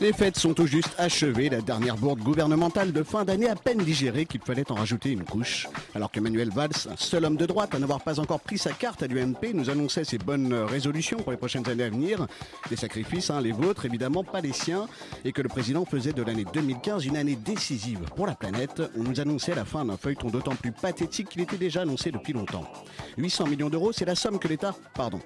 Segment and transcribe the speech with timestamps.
[0.00, 3.78] Les fêtes sont tout juste achevées, la dernière bourde gouvernementale de fin d'année à peine
[3.78, 5.66] digérée qu'il fallait en rajouter une couche.
[5.92, 9.08] Alors qu'Emmanuel Valls, seul homme de droite à n'avoir pas encore pris sa carte à
[9.08, 12.28] l'UMP, nous annonçait ses bonnes résolutions pour les prochaines années à venir,
[12.70, 14.86] des sacrifices, hein, les vôtres évidemment, pas les siens,
[15.24, 19.02] et que le président faisait de l'année 2015 une année décisive pour la planète, on
[19.02, 22.62] nous annonçait la fin d'un feuilleton d'autant plus pathétique qu'il était déjà annoncé depuis longtemps.
[23.16, 25.18] 800 millions d'euros, c'est la somme que l'État, pardon,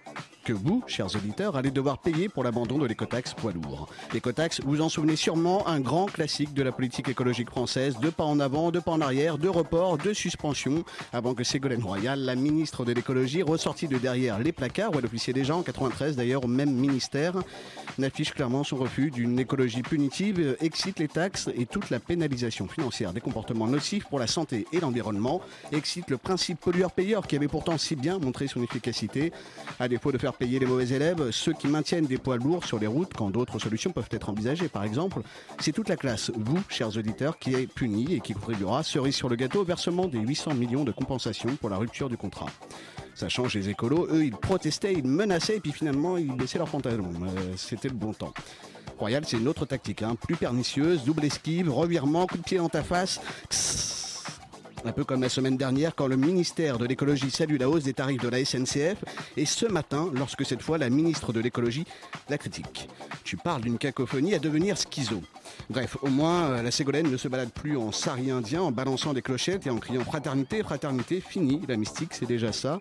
[0.42, 3.88] que vous, chers auditeurs, allez devoir payer pour l'abandon de l'écotaxe poids lourd.
[4.12, 8.24] L'écotaxe, vous en souvenez sûrement, un grand classique de la politique écologique française, deux pas
[8.24, 12.34] en avant, deux pas en arrière, deux reports, deux suspensions, avant que Ségolène Royal, la
[12.34, 16.44] ministre de l'écologie, ressortie de derrière les placards, où elle officiait déjà en 93 d'ailleurs
[16.44, 17.34] au même ministère,
[17.98, 22.68] n'affiche clairement son refus d'une écologie punitive, euh, excite les taxes et toute la pénalisation
[22.68, 23.12] financière.
[23.12, 25.40] Des comportements nocifs pour la santé et l'environnement,
[25.72, 29.32] excite le principe pollueur-payeur qui avait pourtant si bien montré son efficacité,
[29.78, 32.78] à défaut de faire payer les mauvais élèves, ceux qui maintiennent des poids lourds sur
[32.78, 34.68] les routes quand d'autres solutions peuvent être envisagées.
[34.68, 35.22] Par exemple,
[35.60, 39.28] c'est toute la classe, vous, chers auditeurs, qui est punie et qui contribuera, cerise sur
[39.28, 42.46] le gâteau, au versement des 800 millions de compensations pour la rupture du contrat.
[43.14, 46.68] Ça change les écolos, eux ils protestaient, ils menaçaient et puis finalement ils baissaient leurs
[46.68, 47.12] pantalons.
[47.22, 48.32] Euh, C'était le bon temps.
[48.98, 52.68] Royal, c'est une autre tactique, hein, plus pernicieuse, double esquive, revirement, coup de pied dans
[52.68, 53.20] ta face.
[54.84, 57.92] Un peu comme la semaine dernière quand le ministère de l'écologie salue la hausse des
[57.92, 58.96] tarifs de la SNCF
[59.36, 61.84] et ce matin lorsque cette fois la ministre de l'écologie
[62.28, 62.88] la critique.
[63.22, 65.22] Tu parles d'une cacophonie à devenir schizo.
[65.70, 69.12] Bref, au moins euh, la Ségolène ne se balade plus en sari indien en balançant
[69.12, 72.80] des clochettes et en criant fraternité, fraternité, fini, la mystique c'est déjà ça.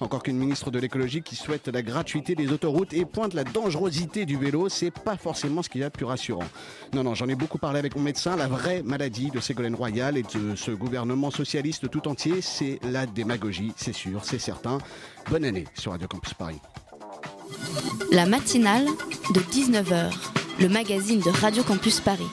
[0.00, 4.24] Encore qu'une ministre de l'écologie qui souhaite la gratuité des autoroutes et pointe la dangerosité
[4.24, 6.48] du vélo, c'est pas forcément ce qu'il y a de plus rassurant.
[6.94, 8.34] Non, non, j'en ai beaucoup parlé avec mon médecin.
[8.34, 13.04] La vraie maladie de Ségolène Royal et de ce gouvernement socialiste tout entier, c'est la
[13.04, 14.78] démagogie, c'est sûr, c'est certain.
[15.28, 16.60] Bonne année sur Radio Campus Paris.
[18.10, 18.86] La matinale
[19.34, 20.12] de 19h,
[20.60, 22.26] le magazine de Radio Campus Paris.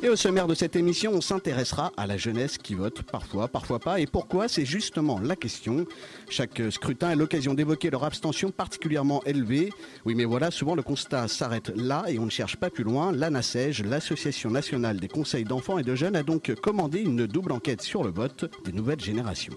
[0.00, 3.80] Et au sommaire de cette émission, on s'intéressera à la jeunesse qui vote, parfois, parfois
[3.80, 3.98] pas.
[3.98, 4.46] Et pourquoi?
[4.46, 5.86] C'est justement la question.
[6.30, 9.72] Chaque scrutin est l'occasion d'évoquer leur abstention particulièrement élevée.
[10.04, 13.10] Oui, mais voilà, souvent le constat s'arrête là et on ne cherche pas plus loin.
[13.10, 17.82] L'ANASEJ, l'Association nationale des conseils d'enfants et de jeunes, a donc commandé une double enquête
[17.82, 19.54] sur le vote des nouvelles générations.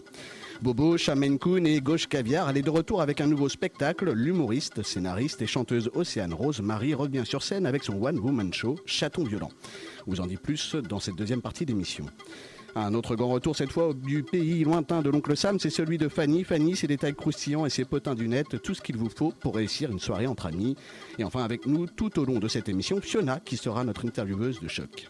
[0.64, 4.12] Bobo, Shaman Kun et Gauche Caviar, elle est de retour avec un nouveau spectacle.
[4.12, 8.76] L'humoriste, scénariste et chanteuse Océane Rose Marie revient sur scène avec son One Woman Show,
[8.86, 9.52] Chaton Violent.
[10.08, 12.06] On vous en dit plus dans cette deuxième partie d'émission.
[12.76, 16.08] Un autre grand retour, cette fois du pays lointain de l'oncle Sam, c'est celui de
[16.08, 16.46] Fanny.
[16.46, 19.56] Fanny, ses détails croustillants et ses potins du net, tout ce qu'il vous faut pour
[19.56, 20.78] réussir une soirée entre amis.
[21.20, 24.62] Et enfin, avec nous, tout au long de cette émission, Fiona, qui sera notre intervieweuse
[24.62, 25.10] de choc.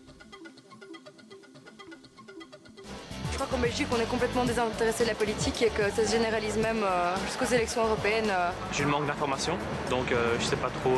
[3.31, 6.11] Je crois qu'en Belgique, on est complètement désintéressé de la politique et que ça se
[6.11, 8.29] généralise même euh, jusqu'aux élections européennes.
[8.29, 8.49] euh.
[8.73, 9.57] J'ai le manque d'informations,
[9.89, 10.97] donc euh, je sais pas trop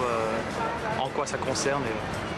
[1.01, 2.32] en quoi ça concerne et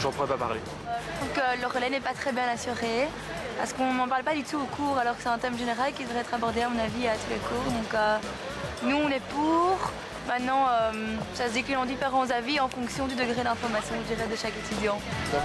[0.00, 0.60] j'en pourrais pas parler.
[0.64, 3.08] Je trouve que le relais n'est pas très bien assuré,
[3.58, 5.92] parce qu'on n'en parle pas du tout au cours, alors que c'est un thème général
[5.92, 7.72] qui devrait être abordé, à mon avis, à tous les cours.
[7.72, 8.18] Donc, euh,
[8.84, 9.92] nous, on est pour.
[10.26, 10.92] Maintenant, euh,
[11.34, 14.54] ça se décline en différents avis en fonction du degré d'information, je dirais, de chaque
[14.56, 14.98] étudiant.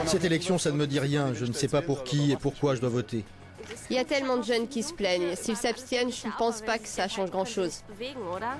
[0.05, 1.33] Cette élection, ça ne me dit rien.
[1.33, 3.25] Je ne sais pas pour qui et pourquoi je dois voter.
[3.89, 5.35] Il y a tellement de jeunes qui se plaignent.
[5.35, 7.83] S'ils s'abstiennent, je ne pense pas que ça change grand-chose.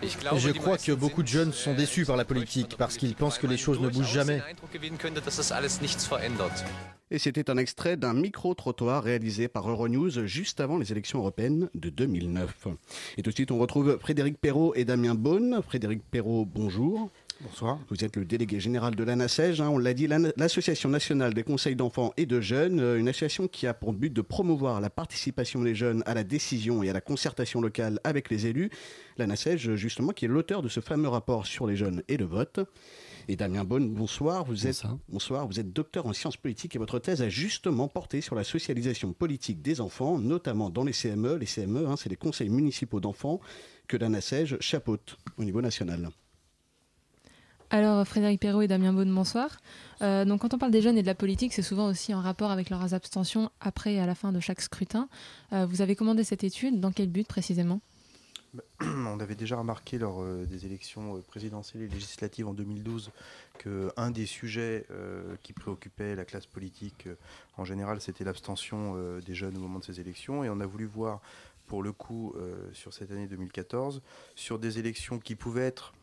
[0.01, 3.47] Je crois que beaucoup de jeunes sont déçus par la politique parce qu'ils pensent que
[3.47, 4.41] les choses ne bougent jamais.
[7.11, 11.89] Et c'était un extrait d'un micro-trottoir réalisé par Euronews juste avant les élections européennes de
[11.89, 12.67] 2009.
[13.17, 15.61] Et tout de suite, on retrouve Frédéric Perrault et Damien Beaune.
[15.63, 17.09] Frédéric Perrault, bonjour.
[17.41, 17.80] Bonsoir.
[17.90, 21.76] Vous êtes le délégué général de l'ANASEJ, hein, on l'a dit, l'Association nationale des conseils
[21.76, 25.62] d'enfants et de jeunes, euh, une association qui a pour but de promouvoir la participation
[25.62, 28.70] des jeunes à la décision et à la concertation locale avec les élus.
[29.18, 32.59] L'ANASEJ, justement, qui est l'auteur de ce fameux rapport sur les jeunes et le vote.
[33.30, 34.44] Et Damien Bonne, bonsoir.
[34.44, 35.47] Vous êtes, bonsoir.
[35.47, 39.14] Vous êtes docteur en sciences politiques et votre thèse a justement porté sur la socialisation
[39.14, 41.38] politique des enfants, notamment dans les CME.
[41.38, 43.40] Les CME, hein, c'est les conseils municipaux d'enfants
[43.88, 46.09] que l'ANASEJ chapeaute au niveau national.
[47.71, 49.59] Alors Frédéric Perrault et Damien Beaune, bonsoir.
[50.01, 52.21] Euh, donc quand on parle des jeunes et de la politique, c'est souvent aussi en
[52.21, 55.07] rapport avec leurs abstentions après et à la fin de chaque scrutin.
[55.53, 57.79] Euh, vous avez commandé cette étude, dans quel but précisément?
[58.81, 63.11] On avait déjà remarqué lors des élections présidentielles et législatives en 2012
[63.59, 64.87] qu'un des sujets
[65.43, 67.07] qui préoccupait la classe politique
[67.57, 70.43] en général, c'était l'abstention des jeunes au moment de ces élections.
[70.43, 71.21] Et on a voulu voir,
[71.67, 72.33] pour le coup,
[72.73, 74.01] sur cette année 2014,
[74.33, 75.93] sur des élections qui pouvaient être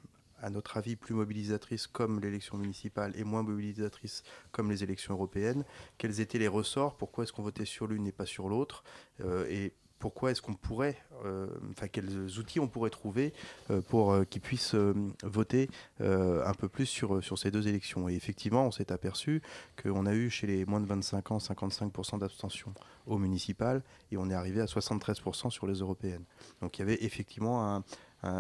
[0.41, 4.23] à notre avis, plus mobilisatrices comme l'élection municipale et moins mobilisatrices
[4.53, 5.65] comme les élections européennes.
[5.99, 6.97] Quels étaient les ressorts?
[6.97, 8.85] Pourquoi est-ce qu'on votait sur l'une et pas sur l'autre?
[9.21, 13.33] Euh, Et pourquoi est-ce qu'on pourrait, euh, enfin quels outils on pourrait trouver
[13.71, 14.75] euh, pour qu'ils puissent
[15.23, 18.07] voter un peu plus sur, sur ces deux élections?
[18.07, 19.41] Et effectivement, on s'est aperçu
[19.83, 22.75] qu'on a eu chez les moins de 25 ans 55% d'abstention
[23.07, 26.25] aux municipales et on est arrivé à 73% sur les européennes.
[26.61, 27.85] Donc il y avait effectivement un,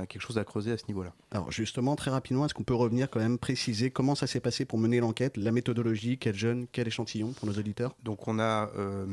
[0.08, 1.12] quelque chose à creuser à ce niveau-là.
[1.30, 4.64] Alors justement, très rapidement, est-ce qu'on peut revenir quand même préciser comment ça s'est passé
[4.64, 7.94] pour mener l'enquête, la méthodologie, quel jeune, quel échantillon pour nos auditeurs?
[8.02, 9.06] Donc on a euh,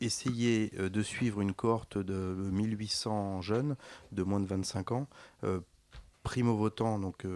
[0.00, 3.76] essayé euh, de suivre une cohorte de 1800 jeunes
[4.12, 5.06] de moins de 25 ans.
[5.44, 5.60] Euh,
[6.24, 7.26] primo-votants donc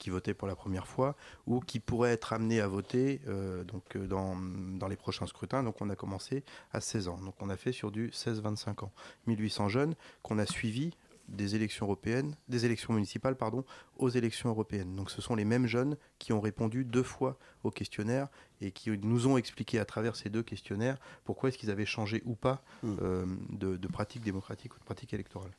[0.00, 1.14] qui votaient pour la première fois
[1.46, 3.20] ou qui pourraient être amenés à voter
[3.64, 6.42] donc dans, dans, les prochains scrutins donc on a commencé
[6.72, 8.92] à 16 ans donc on a fait sur du 16-25 ans
[9.28, 10.90] 1800 jeunes qu'on a suivis
[11.28, 13.64] des élections européennes, des élections municipales, pardon,
[13.96, 14.94] aux élections européennes.
[14.96, 18.28] Donc ce sont les mêmes jeunes qui ont répondu deux fois au questionnaire
[18.60, 22.22] et qui nous ont expliqué à travers ces deux questionnaires pourquoi est-ce qu'ils avaient changé
[22.24, 22.96] ou pas mmh.
[23.02, 25.50] euh, de, de pratique démocratique ou de pratique électorale.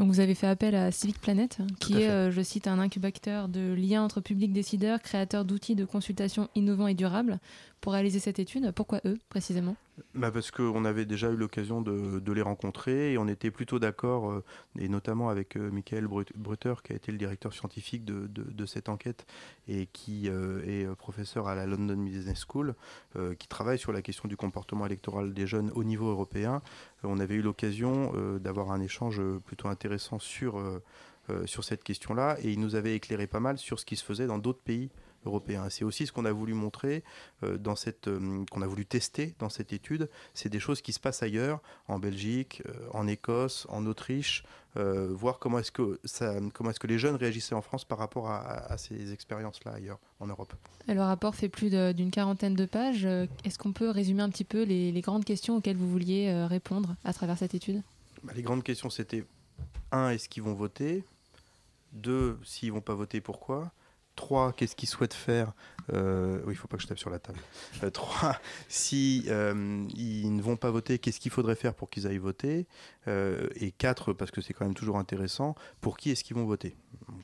[0.00, 3.48] Donc vous avez fait appel à Civic Planet, qui est, euh, je cite, un incubateur
[3.48, 7.38] de liens entre publics décideurs, créateur d'outils de consultation innovants et durables
[7.80, 8.72] pour réaliser cette étude.
[8.72, 9.76] Pourquoi eux, précisément?
[10.14, 14.30] Bah Parce qu'on avait déjà eu l'occasion de, les rencontrer et on était plutôt d'accord,
[14.30, 14.44] euh,
[14.78, 16.06] et notamment avec euh, Michael
[16.36, 19.26] Brutter, qui a été le directeur scientifique de, cette enquête
[19.66, 22.74] et qui est professeur à la London Business School,
[23.38, 26.60] qui travaille sur la question du comportement électoral des jeunes au niveau européen.
[27.02, 30.62] on avait eu l'occasion d'avoir un échange plutôt intéressant sur,
[31.46, 34.26] sur cette question-là et il nous avait éclairé pas mal sur ce qui se faisait
[34.26, 34.90] dans d'autres pays
[35.26, 35.68] européen.
[35.70, 37.02] C'est aussi ce qu'on a voulu montrer
[37.42, 40.08] euh, dans cette, euh, qu'on a voulu tester dans cette étude.
[40.34, 44.44] C'est des choses qui se passent ailleurs, en Belgique, euh, en Écosse, en Autriche,
[44.76, 48.30] voir comment est-ce que ça, comment est-ce que les jeunes réagissaient en France par rapport
[48.30, 50.54] à, ces expériences-là ailleurs en Europe.
[50.86, 53.04] le rapport fait plus d'une quarantaine de pages.
[53.04, 57.12] Est-ce qu'on peut résumer un petit peu les, grandes questions auxquelles vous vouliez répondre à
[57.12, 57.82] travers cette étude?
[58.22, 59.24] Bah, Les grandes questions, c'était
[59.90, 61.02] un, est-ce qu'ils vont voter?
[61.92, 63.72] Deux, s'ils vont pas voter, pourquoi?
[64.20, 65.54] 3, qu'est-ce qu'ils souhaitent faire
[65.94, 67.38] euh, Oui, il ne faut pas que je tape sur la table.
[67.90, 68.32] 3, euh,
[68.68, 72.66] si euh, ne vont pas voter, qu'est-ce qu'il faudrait faire pour qu'ils aillent voter
[73.06, 76.76] Et 4, parce que c'est quand même toujours intéressant, pour qui est-ce qu'ils vont voter?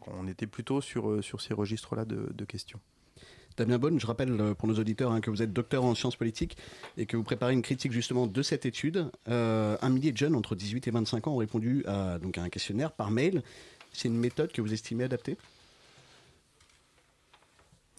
[0.06, 2.81] On était plutôt sur, sur ces registres-là de, questions.
[3.58, 6.56] Damien Bonne, je rappelle pour nos auditeurs hein, que vous êtes docteur en sciences politiques
[6.96, 9.10] et que vous préparez une critique justement de cette étude.
[9.26, 13.10] un millier de jeunes entre 18 et 25 ans ont répondu à un questionnaire par
[13.10, 13.42] mail.
[13.92, 15.37] C'est une méthode que vous estimez adaptée?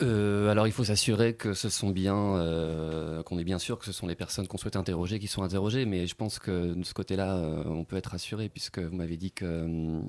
[0.04, 3.86] Euh, alors il faut s'assurer que ce sont bien, euh, qu'on est bien sûr que
[3.86, 6.84] ce sont les personnes qu'on souhaite interroger qui sont interrogées, mais je pense que de
[6.84, 10.00] ce côté-là, euh, on peut être rassuré puisque vous m'avez dit que,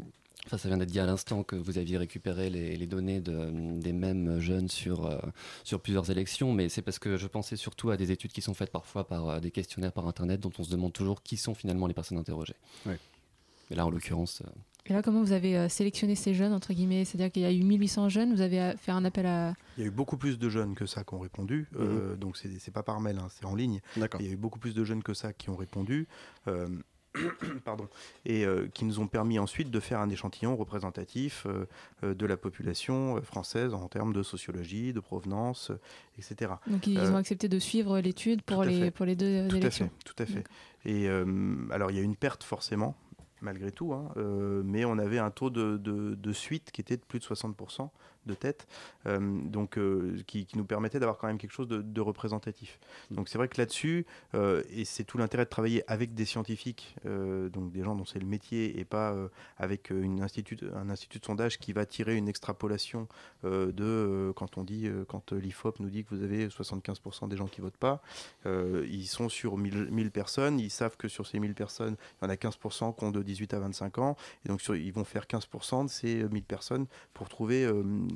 [0.50, 4.40] ça, ça vient d'être dit à l'instant que vous aviez récupéré les, données des mêmes
[4.40, 5.10] jeunes sur,
[5.64, 8.54] sur plusieurs élections, mais c'est parce que je pensais surtout à des études qui sont
[8.54, 11.86] faites parfois par des questionnaires par Internet dont on se demande toujours qui sont finalement
[11.86, 12.56] les personnes interrogées.
[12.86, 14.42] Mais là, en l'occurrence...
[14.88, 17.04] Et là, comment vous avez euh, sélectionné ces jeunes, entre guillemets?
[17.04, 19.54] C'est-à-dire qu'il y a eu 1800 jeunes, vous avez euh, fait un appel à...
[19.76, 22.16] Il y a eu beaucoup plus de jeunes que ça qui ont répondu, euh, mhm.
[22.18, 23.80] donc c'est pas par mail, hein, c'est en ligne.
[23.96, 26.08] Il y a eu beaucoup plus de jeunes que ça qui ont répondu.
[27.64, 27.88] pardon,
[28.26, 31.46] et qui nous ont permis ensuite de faire un échantillon représentatif
[32.02, 35.72] de la population française en termes de sociologie, de provenance,
[36.18, 36.52] etc.
[36.68, 39.86] Donc ils ont accepté de suivre l'étude pour les, pour les deux tout élections.
[39.86, 40.44] À fait, tout à fait.
[40.84, 41.08] Et
[41.70, 42.94] alors il y a une perte forcément,
[43.40, 47.02] malgré tout, hein, euh, mais on avait un taux de, de, suite qui était de
[47.02, 47.88] plus de 60%
[48.26, 48.66] de tête,
[49.06, 52.78] euh, donc euh, qui, nous permettait d'avoir quand même quelque chose de, représentatif.
[53.10, 53.14] Mm.
[53.16, 54.06] Donc c'est vrai que là-dessus,
[54.70, 58.26] et c'est tout l'intérêt de travailler avec des scientifiques, donc des gens dont c'est le
[58.26, 59.16] métier, et pas
[59.56, 63.08] avec une institut, un institut de sondage qui va tirer une extrapolation
[63.44, 67.60] de quand on dit, quand l'IFOP nous dit que vous avez 75% des gens qui
[67.60, 68.02] votent pas,
[68.44, 72.30] ils sont sur 1000, personnes, ils savent que sur ces 1000 personnes, il y en
[72.30, 75.24] a 15% qui ont de 18 à 25 ans, et donc sur, ils vont faire
[75.24, 77.68] 15% de ces 1000 personnes pour trouver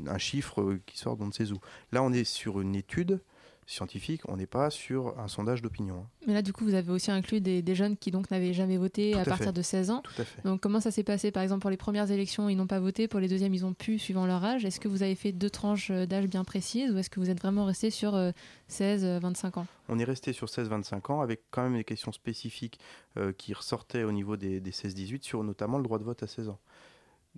[0.07, 1.59] un chiffre euh, qui sort d'on ne sait où.
[1.93, 3.21] Là, on est sur une étude
[3.67, 6.01] scientifique, on n'est pas sur un sondage d'opinion.
[6.01, 6.07] hein.
[6.27, 8.77] Mais là, du coup, vous avez aussi inclus des, des jeunes qui donc n'avaient jamais
[8.77, 10.03] voté Tout à, à partir de 16 ans.
[10.03, 10.43] Tout à fait.
[10.43, 11.31] Donc, comment ça s'est passé?
[11.31, 13.09] Par exemple, pour les premières élections, ils n'ont pas voté.
[13.09, 14.65] Pour les deuxièmes, ils ont pu, suivant leur âge.
[14.65, 17.31] Est-ce que vous avez fait deux tranches euh, d'âge bien précises ou est-ce que vous
[17.31, 18.33] êtes vraiment resté sur euh,
[18.69, 19.67] 16, euh, 25 ans?
[19.89, 22.79] On est resté sur 16-25 ans avec quand même des questions spécifiques
[23.17, 26.27] euh, qui ressortaient au niveau des, des 16-18 sur notamment le droit de vote à
[26.27, 26.59] 16 ans,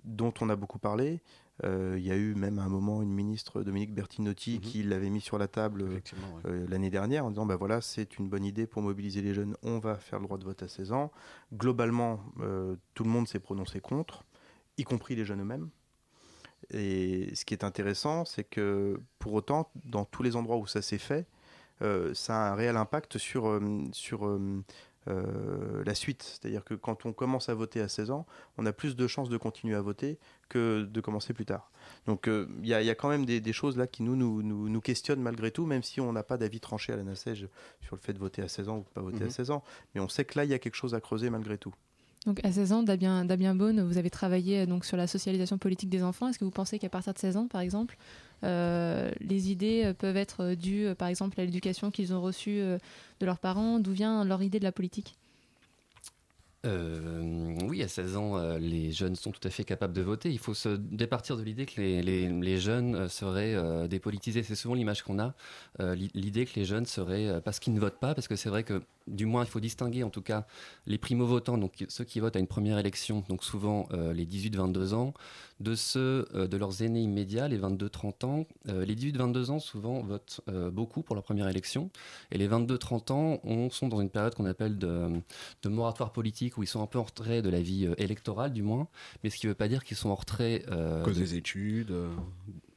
[0.03, 1.21] dont on a beaucoup parlé.
[1.63, 5.09] Euh, Il y a eu même à un moment une ministre, Dominique Bertinotti, qui l'avait
[5.09, 5.99] mis sur la table euh,
[6.45, 9.55] euh, l'année dernière en disant bah voilà, c'est une bonne idée pour mobiliser les jeunes,
[9.63, 11.11] on va faire le droit de vote à 16 ans.
[11.53, 12.21] Globalement,
[12.93, 14.25] tout le monde s'est prononcé contre,
[14.77, 15.69] y compris les jeunes eux-mêmes.
[16.71, 20.81] Et ce qui est intéressant, c'est que pour autant, dans tous les endroits où ça
[20.81, 21.27] s'est fait,
[21.81, 24.63] euh, ça a un réel impact sur, euh, sur euh,
[25.07, 26.23] euh, la suite.
[26.23, 28.25] C'est-à-dire que quand on commence à voter à 16 ans,
[28.57, 30.17] on a plus de chances de continuer à voter
[30.49, 31.69] que de commencer plus tard.
[32.07, 34.03] Donc euh, il y, a- il y a quand même des, des choses là qui
[34.03, 36.95] nous, nous, nous, nous questionnent malgré tout, même si on n'a pas d'avis tranché à
[36.95, 37.47] la NACEJ
[37.81, 39.29] sur le fait de voter à 16 ans ou de pas voter à Mhm.
[39.31, 39.63] 16 ans.
[39.93, 41.73] Mais on sait que là, il y a quelque chose à creuser malgré tout.
[42.25, 45.57] Donc, à 16 ans, Damien, Damien Beaune, vous avez travaillé euh, donc, sur la socialisation
[45.57, 46.27] politique des enfants.
[46.27, 47.97] Est-ce que vous pensez qu'à partir de 16 ans, par exemple,
[48.43, 53.25] euh, les idées euh, peuvent être dues, par exemple, à l'éducation qu'ils ont reçue de
[53.25, 53.79] leurs parents?
[53.79, 55.15] D'où vient leur idée de la politique?
[56.63, 60.31] Oui, à 16 ans, les jeunes sont tout à fait capables de voter.
[60.31, 64.41] Il faut se départir de l'idée que les, jeunes seraient dépolitisés.
[64.41, 65.35] C'est souvent l'image qu'on a,
[65.77, 68.63] l'i- l'idée que les jeunes seraient, parce qu'ils ne votent pas, parce que c'est vrai
[68.63, 70.47] que, du moins, il faut distinguer en tout cas
[70.87, 74.93] les primo-votants, donc ceux qui votent à une première élection, donc souvent euh, les 18-22
[74.93, 75.13] ans,
[75.59, 78.45] de ceux euh, de leurs aînés immédiats, les 22-30 ans.
[78.67, 81.89] Euh, les 18-22 ans, souvent, votent beaucoup pour leur première élection.
[82.31, 85.09] Et les 22-30 ans, on, sont dans une période qu'on appelle de,
[85.63, 88.63] de moratoire politique, où ils sont un peu en retrait de la vie électorale, du
[88.63, 88.87] moins.
[89.23, 90.63] Mais ce qui ne veut pas dire qu'ils sont en retrait.
[90.69, 91.93] À cause des études.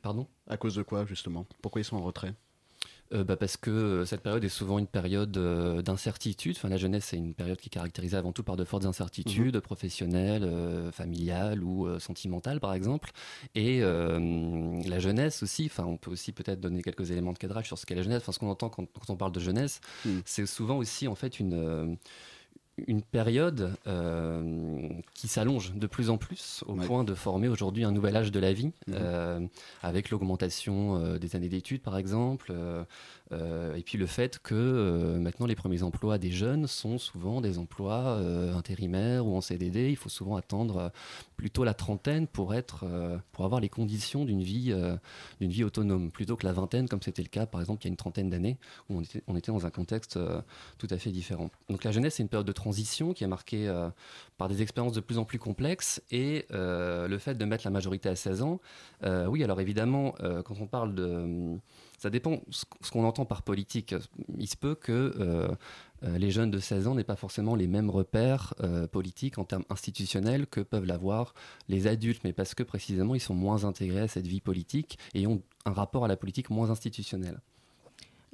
[0.03, 0.27] Pardon?
[0.47, 1.47] À cause de quoi, justement?
[1.63, 2.35] Pourquoi ils sont en retrait?
[3.15, 6.57] Euh, bah, parce que euh, cette période est souvent une période euh, d'incertitude.
[6.59, 9.59] Enfin, la jeunesse, c'est une période qui est caractérisée avant tout par de fortes incertitudes
[9.61, 13.11] professionnelles, euh, familiales ou sentimentales, par exemple.
[13.55, 17.79] Et la jeunesse aussi, enfin, on peut aussi peut-être donner quelques éléments de cadrage sur
[17.79, 18.23] ce qu'est la jeunesse.
[18.23, 19.81] Enfin, ce qu'on entend quand, quand on parle de jeunesse,
[20.25, 21.97] c'est souvent aussi en fait une.
[22.87, 27.93] Une période euh, qui s'allonge de plus en plus au point de former aujourd'hui un
[27.93, 29.41] nouvel âge de la vie, euh,
[29.83, 32.53] avec l'augmentation euh, des années d'études par exemple,
[33.33, 37.59] et puis le fait que euh, maintenant les premiers emplois des jeunes sont souvent des
[37.59, 39.91] emplois euh, intérimaires ou en CDD.
[39.91, 40.89] Il faut souvent attendre euh,
[41.37, 44.97] plutôt la trentaine pour être, euh, pour avoir les conditions d'une vie, euh,
[45.41, 47.89] d'une vie autonome, plutôt que la vingtaine comme c'était le cas par exemple il y
[47.89, 48.59] a une trentaine d'années
[48.89, 50.41] où on était, on était dans un contexte euh,
[50.79, 51.51] tout à fait différent.
[51.69, 53.89] Donc la jeunesse c'est une période de transition qui est marquée euh,
[54.37, 57.71] par des expériences de plus en plus complexes et euh, le fait de mettre la
[57.71, 58.61] majorité à 16 ans,
[59.05, 61.59] euh, oui alors évidemment euh, quand on parle de
[61.99, 63.95] ça dépend ce ce qu'on entend par politique.
[64.39, 65.49] Il se peut que euh,
[66.05, 69.45] euh, les jeunes de 16 ans n'aient pas forcément les mêmes repères euh, politiques en
[69.45, 71.35] termes institutionnels que peuvent l'avoir
[71.69, 75.27] les adultes, mais parce que précisément ils sont moins intégrés à cette vie politique et
[75.27, 77.41] ont un rapport à la politique moins institutionnel.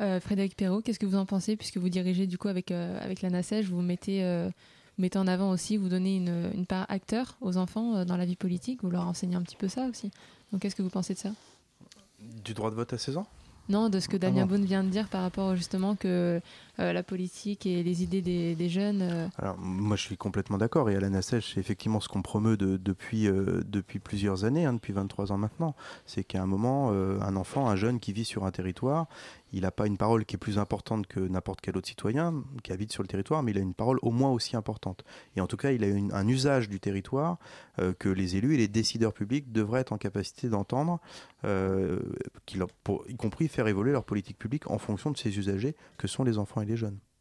[0.00, 2.99] Euh, Frédéric Perrault, qu'est-ce que vous en pensez Puisque vous dirigez du coup avec, euh,
[3.00, 4.50] avec la NACEJ, vous mettez, euh,
[4.99, 8.25] mettez en avant aussi, vous donnez une, une part acteur aux enfants euh, dans la
[8.25, 10.11] vie politique, vous leur enseignez un petit peu ça aussi.
[10.50, 11.30] Donc qu'est-ce que vous pensez de ça?
[12.44, 13.26] Du droit de vote à 16 ans?
[13.68, 14.56] Non, de ce que Damien Ah bon.
[14.56, 16.40] Beaune vient de dire par rapport justement que
[16.78, 19.02] la politique et les idées des, jeunes.
[19.02, 20.90] euh, Alors, moi, je suis complètement d'accord.
[20.90, 24.64] Et à la NACEJ, c'est effectivement ce qu'on promeut de- depuis, euh, depuis plusieurs années,
[24.64, 25.74] hein, depuis 23 ans maintenant.
[26.06, 29.06] C'est qu'à un moment, euh, un enfant, un jeune qui vit sur un territoire,
[29.52, 32.72] il n'a pas une parole qui est plus importante que n'importe quel autre citoyen qui
[32.72, 35.04] habite sur le territoire, mais il a une parole au moins aussi importante.
[35.36, 37.38] Et en tout cas, il a un usage du territoire
[37.78, 40.98] euh, que les élus et les décideurs publics devraient être en capacité d'entendre,
[41.44, 42.00] euh,
[43.08, 46.38] y compris faire évoluer leur politique publique en fonction de ces usagers que sont les
[46.38, 46.99] enfants les jeunes.
[46.99, 47.13] Lay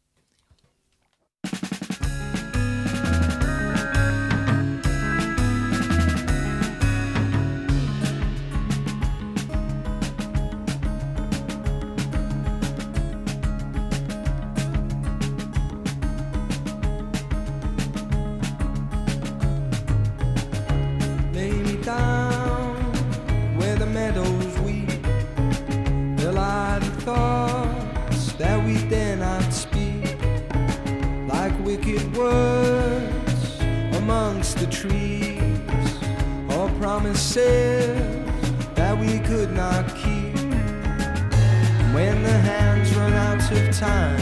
[43.84, 44.20] time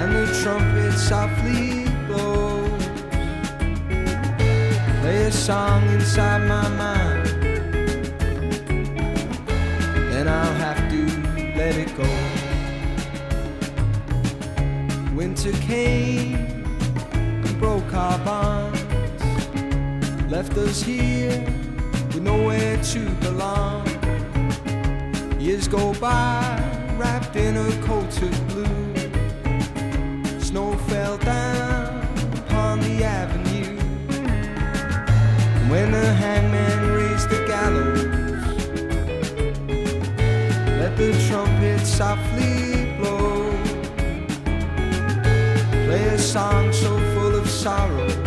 [0.00, 2.84] and the trumpet softly blows
[5.00, 7.26] play a song inside my mind.
[10.12, 11.00] Then I'll have to
[11.60, 12.10] let it go.
[15.14, 16.34] Winter came
[17.44, 18.82] and broke our bonds,
[20.28, 21.38] left us here
[22.12, 23.93] with nowhere to belong.
[25.44, 26.40] Years go by,
[26.96, 28.64] wrapped in a coat of blue.
[30.40, 32.02] Snow fell down
[32.38, 33.76] upon the avenue.
[35.68, 38.06] When the hangman raised the gallows,
[40.80, 43.50] let the trumpet softly blow.
[45.84, 48.23] Play a song so full of sorrow.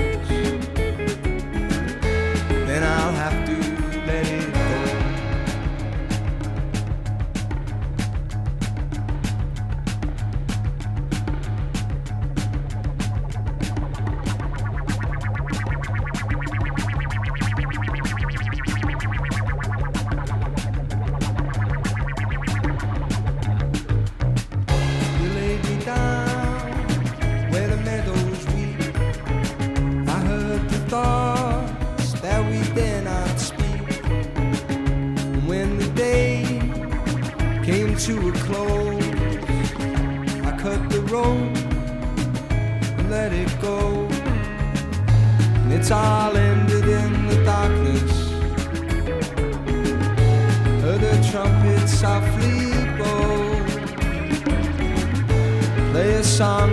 [55.98, 56.68] Play a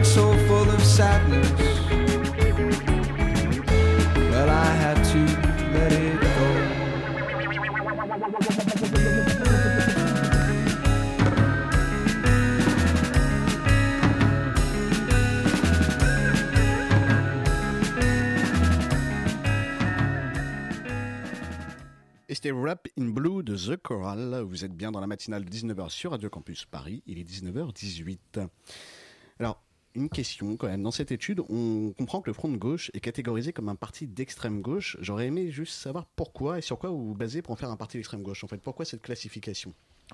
[22.45, 24.43] c'était Rap in Blue de The Choral.
[24.47, 27.03] Vous êtes bien dans la matinale de 19h sur Radio Campus Paris.
[27.07, 28.49] Il est 19h18.
[29.41, 29.61] Alors,
[29.95, 30.83] une question quand même.
[30.83, 34.07] Dans cette étude, on comprend que le Front de gauche est catégorisé comme un parti
[34.07, 34.97] d'extrême gauche.
[35.01, 37.77] J'aurais aimé juste savoir pourquoi et sur quoi vous vous basez pour en faire un
[37.77, 38.43] parti d'extrême gauche.
[38.45, 39.73] En fait, pourquoi cette classification?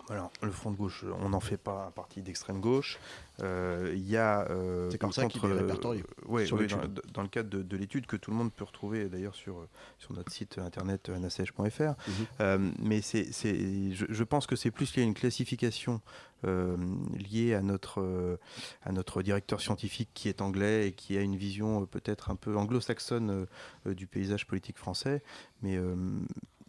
[0.08, 2.98] Alors, le Front de gauche, on n'en fait pas un parti d'extrême gauche.
[3.42, 4.48] Euh, Il y a.
[4.48, 6.94] euh, C'est comme ça qu'il est euh, répertorié ouais, sur ouais, l'étude.
[6.94, 9.58] dans, dans le cadre de, de l'étude que tout le monde peut retrouver d'ailleurs sur,
[9.58, 11.58] euh, sur notre site internet euh, nasège.fr.
[11.80, 11.94] Mhm.
[12.40, 16.00] Euh, mais c'est, c'est- je, je pense que c'est plus lié à une classification
[16.44, 16.76] euh,
[17.12, 18.36] liée à notre, euh,
[18.82, 22.36] à notre directeur scientifique qui est anglais et qui a une vision euh, peut-être un
[22.36, 23.46] peu anglo-saxonne
[23.86, 25.22] du paysage politique français.
[25.62, 25.78] Mais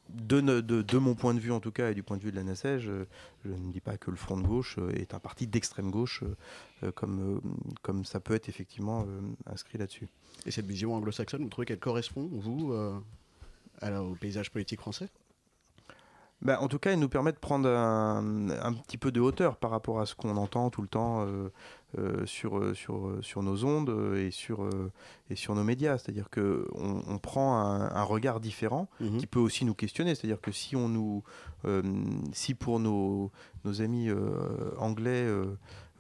[0.10, 2.32] de, de- de mon point de vue en tout cas et du point de vue
[2.32, 3.06] de la NACEG, je,
[3.46, 6.24] je ne dis pas que le Front de gauche est un parti d'extrême gauche
[6.96, 7.42] comme,
[7.82, 9.06] comme ça peut être effectivement
[9.46, 10.08] inscrit là-dessus.
[10.46, 12.74] Et cette vision anglo-saxonne, vous trouvez qu'elle correspond, vous,
[13.82, 15.08] la- au paysage politique français?
[16.42, 19.58] Bah, en tout cas, il nous permet de prendre un, un petit peu de hauteur
[19.58, 21.50] par rapport à ce qu'on entend tout le temps euh,
[22.00, 24.68] euh, sur, euh, sur, sur nos ondes et sur,
[25.30, 26.00] et sur nos médias.
[26.00, 29.18] C'est-à-dire qu'on on prend un, un regard différent Mhm.
[29.20, 30.16] qui peut aussi nous questionner.
[30.16, 31.24] C'est-à-dire que si, on nous,
[31.66, 31.84] euh,
[32.34, 33.30] si pour nos,
[33.64, 34.10] nos amis
[34.80, 35.28] anglais,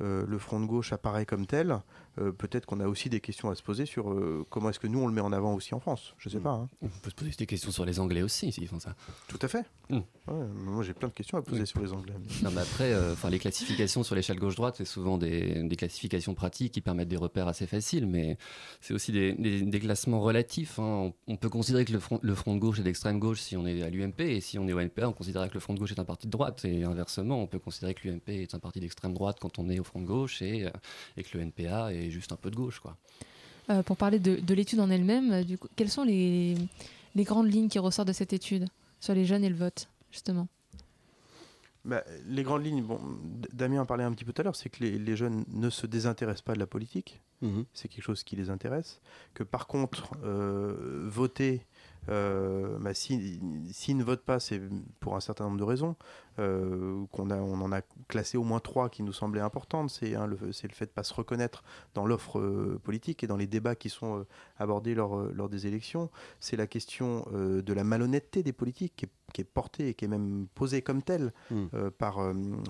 [0.02, 1.78] euh, le front de gauche apparaît comme tel,
[2.20, 4.88] euh, peut-être qu'on a aussi des questions à se poser sur euh, comment est-ce que
[4.88, 6.14] nous on le met en avant aussi en France.
[6.18, 6.50] Je sais pas.
[6.52, 6.70] hein.
[6.82, 8.96] On peut se poser des questions sur les Anglais aussi, s'ils font ça.
[9.28, 9.64] Tout à fait.
[9.90, 9.98] Mm.
[10.28, 11.68] Ouais, moi j'ai plein de questions à poser Oui.
[11.68, 12.14] sur les Anglais.
[12.44, 16.74] Non, mais après, enfin, les classifications sur l'échelle gauche-droite, c'est souvent des, des classifications pratiques
[16.74, 18.38] qui permettent des repères assez faciles, mais
[18.82, 20.80] c'est aussi des, des- des classements relatifs.
[20.80, 20.84] hein.
[21.28, 23.56] On, on peut considérer que le front, le front de gauche est d'extrême gauche si
[23.58, 25.74] on est à l'UMP, et si on est au NPA, on considère que le front
[25.74, 26.66] de gauche est un parti de droite.
[26.66, 29.80] Et inversement, on peut considérer que l'UMP est un parti d'extrême droite quand on est
[29.80, 30.70] au front de gauche, et, euh,
[31.18, 32.80] et que le NPA est juste un peu de gauche.
[32.80, 32.96] Quoi.
[33.70, 36.56] Euh, pour parler de, de l'étude en elle-même, euh, du coup, quelles sont les,
[37.16, 38.68] les grandes lignes qui ressortent de cette étude
[39.00, 40.48] sur les jeunes et le vote, justement?
[41.84, 43.00] Bah, les grandes lignes, bon,
[43.54, 45.70] Damien en parlait un petit peu tout à l'heure, c'est que les, les jeunes ne
[45.72, 47.22] se désintéressent pas de la politique.
[47.42, 47.66] Mhm.
[47.74, 49.02] C'est quelque chose qui les intéresse.
[49.34, 51.66] Que par contre, euh, voter,
[52.10, 53.40] euh, bah, si-
[53.72, 54.62] s'ils ne votent pas, c'est
[55.00, 55.96] pour un certain nombre de raisons.
[56.40, 59.90] Euh, qu'on a, on en a classé au moins trois qui nous semblaient importantes.
[59.90, 61.64] C'est hein, le, le fait de ne pas se reconnaître
[61.94, 65.68] dans l'offre euh, politique et dans les débats qui sont euh, abordés lors, lors des
[65.68, 66.10] élections.
[66.40, 70.06] C'est la question de la malhonnêteté des politiques qui est, qui est portée et qui
[70.06, 71.66] est même posée comme telle Mm.
[71.74, 72.20] euh, par,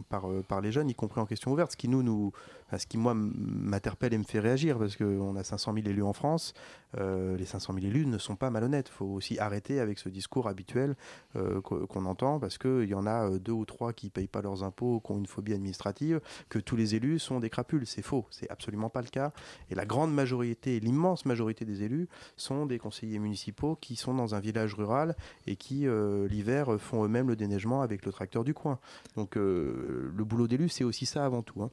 [0.09, 1.71] par, par les jeunes, y compris en question ouverte.
[1.71, 2.31] Ce qui, nous, nous,
[2.67, 6.03] enfin, ce qui moi, m'interpelle et me fait réagir, parce qu'on a 500 000 élus
[6.03, 6.53] en France.
[6.97, 8.89] Les 500 000 élus ne sont pas malhonnêtes.
[8.89, 10.95] Il faut aussi arrêter avec ce discours habituel
[11.33, 14.63] qu'o- qu'on entend, parce qu'il y en a euh, ou trois qui payent pas leurs
[14.63, 17.85] impôts, qui ont une phobie administrative, que tous les élus sont des crapules.
[17.85, 19.31] C'est faux, c'est absolument pas le cas.
[19.69, 24.35] Et la grande majorité, l'immense majorité des élus sont des conseillers municipaux qui sont dans
[24.35, 25.15] un village rural
[25.47, 28.79] et qui, euh, l'hiver, font eux-mêmes le déneigement avec le tracteur du coin.
[29.15, 31.61] Donc le boulot d'élu, c'est aussi ça avant tout.
[31.61, 31.71] Hein.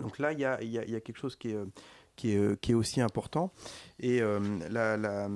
[0.00, 1.58] Donc là, il y a, y a, quelque chose qui est
[2.14, 3.52] qui est, qui est, aussi important.
[3.98, 5.28] Et la, la,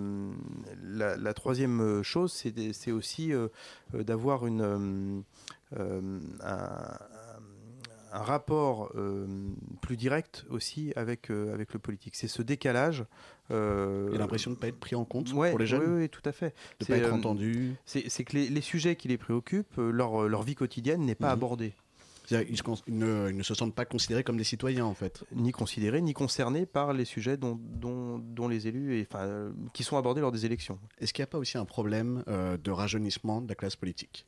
[1.17, 3.33] la, troisième chose, c'est aussi
[3.93, 5.25] d'avoir une,
[5.75, 6.21] un,
[8.17, 9.27] un rapport euh,
[9.81, 12.15] plus direct aussi avec, euh, avec le politique.
[12.17, 13.05] C'est ce décalage.
[13.51, 16.23] Euh, Et l'impression de ne pas être pris en compte pour les jeunes Oui, tout
[16.25, 16.55] à fait.
[16.81, 17.75] De ne pas être entendu.
[17.85, 21.33] C'est que les, sujets qui les préoccupent, leur, leur vie quotidienne n'est pas mhm.
[21.33, 21.73] abordée.
[22.29, 22.39] Ils,
[22.89, 25.23] ne, ils, ne, se sentent pas considérés comme des citoyens en fait.
[25.33, 29.85] Ni considérés, ni concernés par les sujets dont, dont, dont les élus, et, enfin, qui
[29.85, 30.81] sont abordés lors des élections.
[30.99, 34.27] Est-ce qu'il n'y a pas aussi un problème de rajeunissement de la classe politique?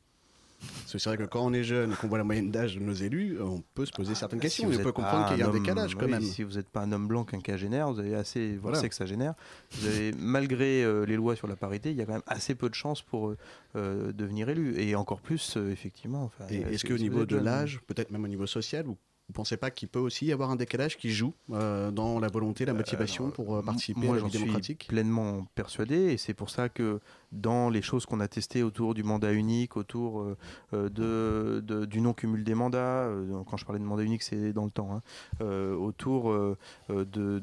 [0.85, 3.37] C'est vrai que quand on est jeune, qu'on voit la moyenne d'âge de nos élus,
[3.41, 4.69] on peut se poser certaines ah, questions.
[4.69, 6.21] on peut comprendre qu'il y a un décalage quand même.
[6.21, 8.79] Si vous n'êtes pas un homme blanc quinquagénaire, vous avez assez, voilà.
[8.79, 9.33] sexagénaire,
[9.71, 12.55] vous avez, malgré euh, les lois sur la parité, il y a quand même assez
[12.55, 13.33] peu de chances pour
[13.75, 14.79] euh, devenir élu.
[14.79, 16.31] Et encore plus, euh, effectivement.
[16.49, 18.97] Est-ce qu'au niveau de l'âge, peut-être même au niveau social, vous
[19.29, 22.29] vous pensez pas qu'il peut aussi y avoir un décalage qui joue euh, dans la
[22.29, 24.83] volonté, la motivation pour euh, participer à la vie démocratique?
[24.83, 26.99] suis pleinement persuadé, et c'est pour ça que
[27.31, 30.21] dans les choses qu'on a testées autour du mandat unique, autour
[30.73, 33.09] euh, de, du non-cumul des mandats,
[33.49, 35.01] quand je parlais de mandat unique, c'est dans le temps, hein,
[35.75, 36.33] autour
[36.89, 37.39] de,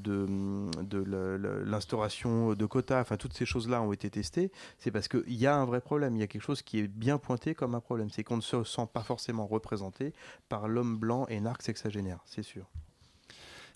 [1.65, 5.57] l'instauration de quotas, enfin toutes ces choses-là ont été testées, c'est parce qu'il y a
[5.57, 8.11] un vrai problème, il y a quelque chose qui est bien pointé comme un problème,
[8.11, 10.13] c'est qu'on ne se sent pas forcément représenté
[10.49, 12.67] par l'homme blanc et narc génère, c'est sûr.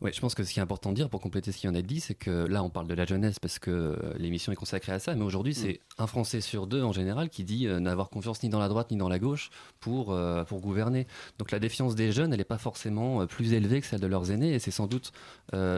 [0.02, 1.74] Oui, je pense que ce qui est important de dire pour compléter ce qui en
[1.74, 4.56] a dit, c'est que là, on parle de la jeunesse parce que euh, l'émission est
[4.56, 6.02] consacrée à ça, mais aujourd'hui, c'est mm.
[6.02, 8.90] un Français sur deux en général qui dit euh, n'avoir confiance ni dans la droite
[8.90, 11.06] ni dans la gauche pour, euh, pour gouverner.
[11.38, 14.30] Donc la défiance des jeunes, elle n'est pas forcément plus élevée que celle de leurs
[14.30, 15.12] aînés, et c'est sans doute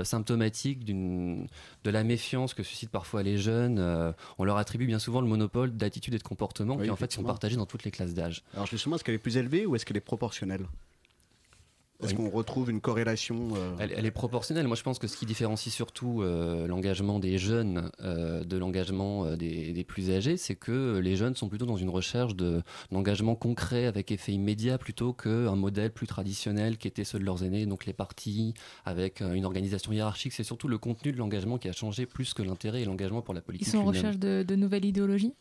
[0.05, 4.15] symptomatique de la méfiance que suscitent parfois les jeunes.
[4.39, 7.23] on leur attribue bien souvent le monopole d'attitudes et de comportements qui en fait sont
[7.23, 8.43] partagés dans toutes les classes d'âge.
[8.55, 10.67] Alors justement, est-ce qu'elle est plus élevée ou est-ce qu'elle est proportionnelle?
[12.03, 14.67] Est-ce qu'on retrouve une corrélation euh elle, est proportionnelle.
[14.67, 19.37] Moi, je pense que ce qui différencie surtout euh, l'engagement des jeunes euh, de l'engagement
[19.37, 22.35] des, plus âgés, c'est que les jeunes sont plutôt dans une recherche
[22.91, 27.45] d'engagement concret avec effet immédiat plutôt qu'un modèle plus traditionnel qui était ceux de leurs
[27.45, 30.33] aînés, donc les partis avec une organisation hiérarchique.
[30.33, 33.35] C'est surtout le contenu de l'engagement qui a changé plus que l'intérêt et l'engagement pour
[33.35, 33.67] la politique.
[33.67, 35.35] Ils sont en recherche de, de nouvelles idéologies?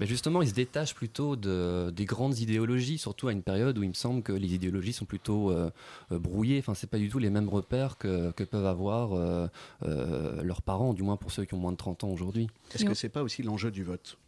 [0.00, 3.82] Mais justement, il se détache plutôt de, des grandes idéologies, surtout à une période où
[3.82, 5.70] il me semble que les idéologies sont plutôt euh,
[6.10, 6.58] euh, brouillées.
[6.58, 9.48] Enfin, c'est pas du tout les mêmes repères que, que peuvent avoir euh,
[10.42, 12.48] leurs parents, du moins pour ceux qui ont moins de 30 ans aujourd'hui.
[12.74, 14.18] Est-ce que c'est pas aussi l'enjeu du vote?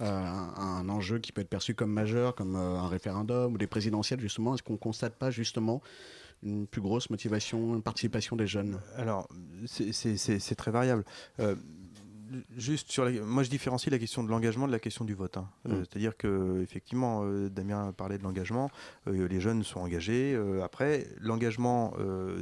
[0.00, 4.54] Un, enjeu qui peut être perçu comme majeur, comme un référendum ou des présidentielles, justement.
[4.54, 5.82] Est-ce qu'on constate pas justement
[6.44, 8.78] une plus grosse motivation, une participation des jeunes?
[8.94, 9.26] Alors,
[9.66, 11.04] c'est très variable
[12.56, 15.36] juste sur moi je différencie la question de l'engagement de la question du vote.
[15.36, 15.48] Hein.
[15.68, 15.84] Euh, mm.
[15.84, 18.70] C'est-à-dire que effectivement, euh, Damien parlait de l'engagement.
[19.06, 20.38] Euh, les jeunes sont engagés.
[20.62, 21.94] après, l'engagement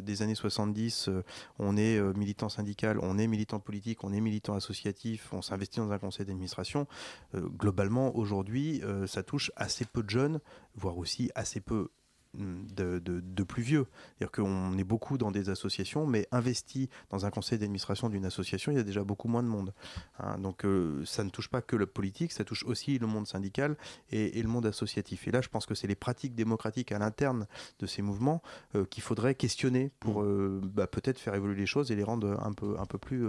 [0.03, 1.11] des années 70,
[1.59, 5.90] on est militant syndical, on est militant politique, on est militant associatif, on s'investit dans
[5.90, 6.87] un conseil d'administration.
[7.35, 10.40] globalement, aujourd'hui, ça touche assez peu de jeunes,
[10.75, 11.90] voire aussi assez peu
[12.37, 13.87] de, plus vieux.
[14.18, 18.72] C'est-à-dire qu'on est beaucoup dans des associations, mais investi dans un conseil d'administration d'une association,
[18.72, 19.72] il y a déjà beaucoup moins de monde.
[20.18, 20.38] Hein.
[20.38, 23.77] donc euh, ça ne touche pas que le politique, ça touche aussi le monde syndical
[24.11, 25.29] et, le monde associatif.
[25.29, 27.46] Et là, je pense que c'est les pratiques démocratiques à l'interne
[27.79, 28.42] de ces mouvements
[28.75, 30.27] euh, qu'il faudrait questionner pour mmh.
[30.27, 33.25] euh, bah, peut-être faire évoluer les choses et les rendre un peu, un peu, plus,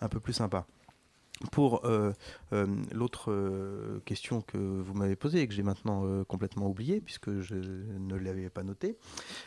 [0.00, 0.66] un peu plus sympas.
[1.52, 2.12] Pour euh,
[2.52, 7.40] euh, l'autre euh, question que vous m'avez posée et que j'ai maintenant complètement oubliée puisque
[7.40, 8.96] je ne l'avais pas notée.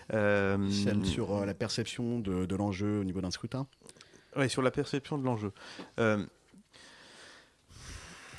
[0.10, 3.68] Celle sur la perception de, de l'enjeu au niveau d'un scrutin
[4.38, 5.52] Oui, sur la perception de l'enjeu.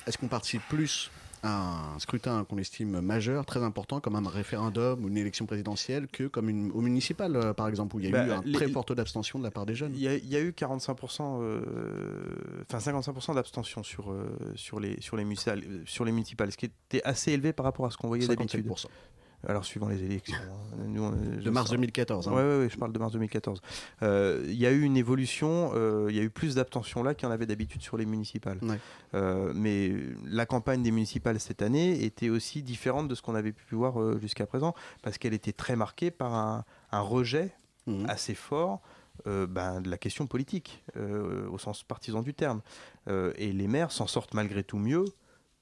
[0.05, 1.11] Est-ce qu'on participe plus
[1.43, 6.27] un scrutin qu'on estime majeur, très important, comme un référendum ou une élection présidentielle, que
[6.27, 8.69] comme une, au municipal, euh, par exemple, où il y a eu bah, un très
[8.69, 11.61] fort taux d'abstention de la part des jeunes Il y, a eu 45%, euh,
[12.69, 14.25] enfin 55% d'abstention sur, euh,
[14.55, 17.85] sur, les, sur, les municipales, sur les municipales, ce qui était assez élevé par rapport
[17.85, 18.65] à ce qu'on voyait d'habitude.
[19.47, 20.35] Alors, suivant les élections.
[20.35, 21.13] Hein.
[21.43, 22.27] de mars 2014.
[22.29, 23.61] Oui, ouais, je parle de mars 2014.
[24.01, 27.13] Euh, il y a eu une évolution, euh, il y a eu plus d'abstention là
[27.13, 28.59] qu'il y en avait d'habitude sur les municipales.
[29.13, 29.91] Euh, mais
[30.25, 34.17] la campagne des municipales cette année était aussi différente de ce qu'on avait pu voir
[34.19, 37.51] jusqu'à présent, parce qu'elle était très marquée par un, rejet
[37.87, 38.05] mmh.
[38.07, 38.81] assez fort
[39.25, 40.83] ben, de la question politique,
[41.51, 42.61] au sens partisan du terme.
[43.09, 45.05] et les maires s'en sortent malgré tout mieux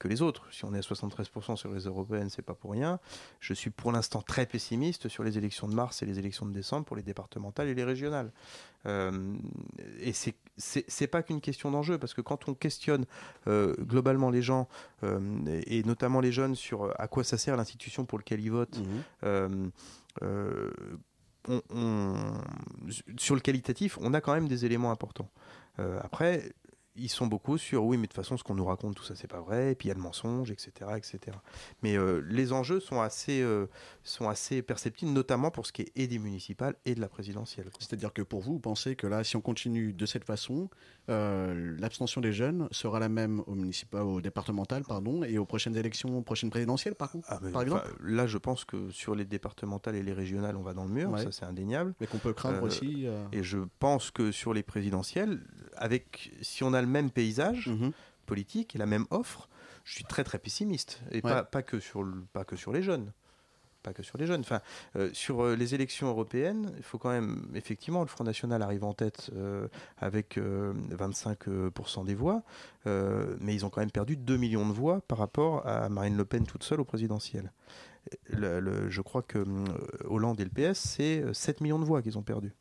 [0.02, 0.48] que les autres.
[0.50, 2.98] Si on est à 73% sur les européennes, c'est pas pour rien.
[3.38, 6.52] Je suis pour l'instant très pessimiste sur les élections de mars et les élections de
[6.52, 8.32] décembre pour les départementales et les régionales.
[8.86, 9.36] Euh,
[10.00, 13.06] et c'est c'est pas qu'une question d'enjeu, parce que quand on questionne
[13.46, 14.68] euh, globalement les gens,
[15.02, 15.20] euh,
[15.66, 18.80] et, notamment les jeunes, sur à quoi ça sert l'institution pour laquelle ils votent,
[19.22, 19.70] mmh.
[23.16, 25.30] sur le qualitatif, on a quand même des éléments importants.
[25.78, 26.52] après,
[26.94, 29.14] ils sont beaucoup sur oui, mais de toute façon, ce qu'on nous raconte, tout ça,
[29.16, 30.90] c'est pas vrai, et puis il y a le mensonge, etc.
[30.96, 31.36] etc.
[31.82, 33.66] Mais euh, les enjeux sont assez, euh,
[34.02, 37.70] sont assez perceptibles, notamment pour ce qui est et des municipales et de la présidentielle.
[37.78, 40.68] C'est-à-dire que pour vous, vous pensez que là, si on continue de cette façon,
[41.08, 45.76] euh, l'abstention des jeunes sera la même au municipal, au départemental, pardon, et aux prochaines
[45.76, 49.24] élections, aux prochaines présidentielles, par, contre, ah, par exemple Là, je pense que sur les
[49.24, 51.94] départementales et les régionales, on va dans le mur, ça c'est indéniable.
[52.00, 53.06] Mais qu'on peut craindre aussi.
[53.32, 55.40] Et je pense que sur les présidentielles,
[55.76, 57.92] avec, si on a le même paysage mhm.
[58.26, 59.48] politique et la même offre,
[59.84, 61.00] je suis très très pessimiste.
[61.10, 63.12] Et pas, pas, que sur pas que sur les jeunes.
[63.82, 64.42] Pas que sur les jeunes.
[64.42, 64.60] Enfin,
[64.96, 68.84] euh, sur euh, les élections européennes, il faut quand même, effectivement, le Front National arrive
[68.84, 69.66] en tête euh,
[69.98, 72.42] avec 25% des voix,
[72.86, 76.24] mais ils ont quand même perdu 2 millions de voix par rapport à Marine Le
[76.24, 77.52] Pen toute seule au présidentiel.
[78.28, 79.44] Le, je crois que
[80.04, 82.52] Hollande et le PS, c'est 7 millions de voix qu'ils ont perdu.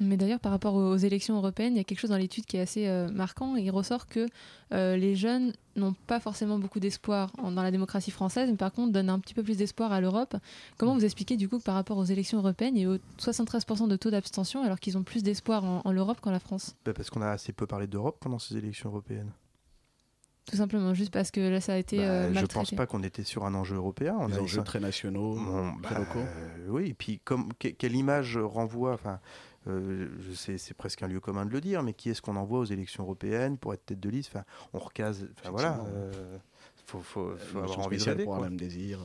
[0.00, 2.56] Mais d'ailleurs, par rapport aux élections européennes, il y a quelque chose dans l'étude qui
[2.56, 3.56] est assez euh, marquant.
[3.56, 4.28] Il ressort que
[4.72, 8.92] euh, les jeunes n'ont pas forcément beaucoup d'espoir dans la démocratie française, mais par contre
[8.92, 10.36] donnent un petit peu plus d'espoir à l'Europe.
[10.76, 13.88] Comment vous expliquez du coup que par rapport aux élections européennes, il y a 73%
[13.88, 16.76] de taux d'abstention alors qu'ils ont plus d'espoir en, Europe qu'en la France?
[16.84, 19.32] Bah, Parce qu'on a assez peu parlé d'Europe pendant ces élections européennes.
[20.48, 21.98] Tout simplement, juste parce que là, ça a été.
[22.00, 24.16] Euh, bah, je pense pas qu'on était sur un enjeu européen.
[24.18, 25.38] On Des enjeux très nationaux,
[25.82, 26.26] très bah, locaux.
[26.68, 28.94] oui, et puis comme, quelle image renvoie.
[28.94, 29.20] Enfin,
[29.68, 32.64] euh, c'est presque un lieu commun de le dire, mais qui est-ce qu'on envoie aux
[32.64, 34.30] élections européennes pour être tête de liste?
[34.34, 35.28] Enfin, On recase.
[35.38, 35.80] Enfin voilà.
[35.86, 36.38] Euh,
[36.86, 39.00] faut, faut, faut avoir envie de pour un même désir.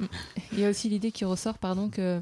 [0.52, 2.20] Il y a aussi l'idée qui ressort, pardon, que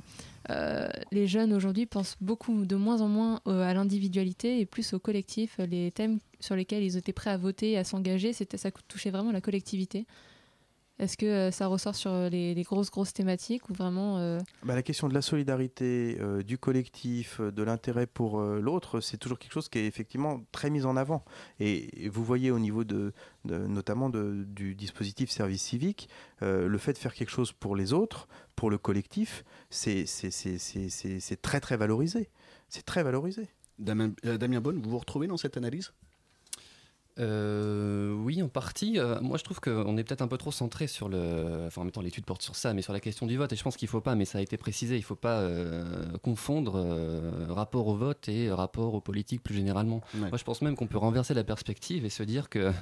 [0.51, 4.99] euh, les jeunes aujourd'hui pensent beaucoup de moins en moins à l'individualité et plus au
[4.99, 5.59] collectif.
[5.59, 9.33] Les thèmes sur lesquels ils étaient prêts à voter, et à s'engager, ça touchait vraiment
[9.33, 10.07] la collectivité.
[10.99, 14.75] Est-ce que euh, ça ressort sur euh, les, grosses, grosses thématiques ou vraiment euh, bah,
[14.75, 19.69] La question de la solidarité, du collectif, de l'intérêt pour l'autre, c'est toujours quelque chose
[19.69, 21.25] qui est effectivement très mis en avant.
[21.61, 23.13] Et, vous voyez au niveau de,
[23.45, 26.09] notamment du dispositif service civique,
[26.41, 30.05] le fait de faire quelque chose pour les autres, pour le collectif, c'est
[31.43, 32.31] très très valorisé.
[32.69, 33.49] C'est très valorisé.
[33.79, 35.93] Damien, Damien Bonne, vous vous retrouvez dans cette analyse?
[37.19, 38.99] Euh, oui, en partie.
[38.99, 41.65] Euh, moi, je trouve qu'on est peut-être un peu trop centré sur le.
[41.67, 43.53] Enfin, en même temps, l'étude porte sur ça, mais sur la question du vote.
[43.53, 45.15] Et je pense qu'il ne faut pas, mais ça a été précisé, il ne faut
[45.15, 46.85] pas euh, confondre
[47.49, 50.03] rapport au vote et rapport aux politiques plus généralement.
[50.15, 52.73] Moi, je pense même qu'on peut renverser la perspective et se dire que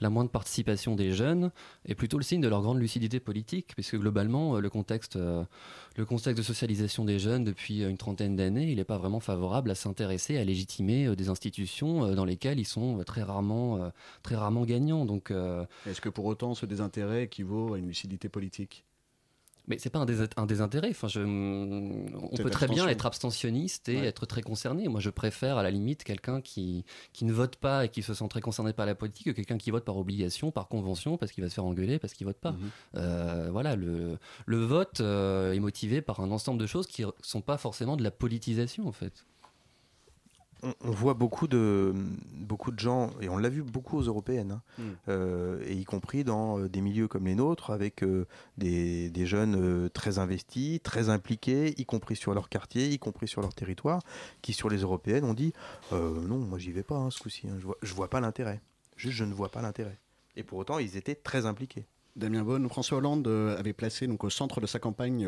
[0.00, 1.50] la moindre participation des jeunes
[1.86, 6.38] est plutôt le signe de leur grande lucidité politique, puisque globalement, le contexte, le contexte
[6.38, 10.38] de socialisation des jeunes depuis une trentaine d'années, il n'est pas vraiment favorable à s'intéresser,
[10.38, 13.90] à légitimer des institutions dans lesquelles ils sont très rarement euh,
[14.22, 15.04] très rarement gagnant.
[15.04, 18.84] Donc, euh, Est-ce que pour autant ce désintérêt équivaut à une lucidité politique?
[19.68, 20.90] Mais c'est pas un, désintérêt.
[20.90, 24.88] Enfin, je, on peut très bien être abstentionniste et être très concerné.
[24.88, 28.12] Moi, je préfère à la limite quelqu'un qui, qui ne vote pas et qui se
[28.12, 31.30] sent très concerné par la politique que quelqu'un qui vote par obligation, par convention, parce
[31.30, 32.52] qu'il va se faire engueuler, parce qu'il vote pas.
[32.52, 32.58] Mhm.
[32.96, 37.56] Euh, voilà, le, le vote est motivé par un ensemble de choses qui sont pas
[37.56, 39.24] forcément de la politisation, en fait
[40.62, 41.92] on, voit beaucoup de,
[42.34, 44.92] beaucoup de gens, et on l'a vu beaucoup aux européennes, hein, hmm.
[45.08, 48.26] euh, et y compris dans euh, des milieux comme les nôtres, avec euh,
[48.58, 53.54] des, jeunes très investis, très impliqués, y compris sur leur quartier, y compris sur leur
[53.54, 54.02] territoire,
[54.40, 55.52] qui sur les européennes ont dit
[55.92, 58.60] non, moi j'y vais pas hein, ce coup-ci, hein, je, vois, vois pas l'intérêt.
[58.96, 59.98] Juste, je ne vois pas l'intérêt.
[60.36, 61.86] Et pour autant, ils étaient très impliqués.
[62.14, 65.26] Damien Bonne, François Hollande avait placé donc, au centre de sa campagne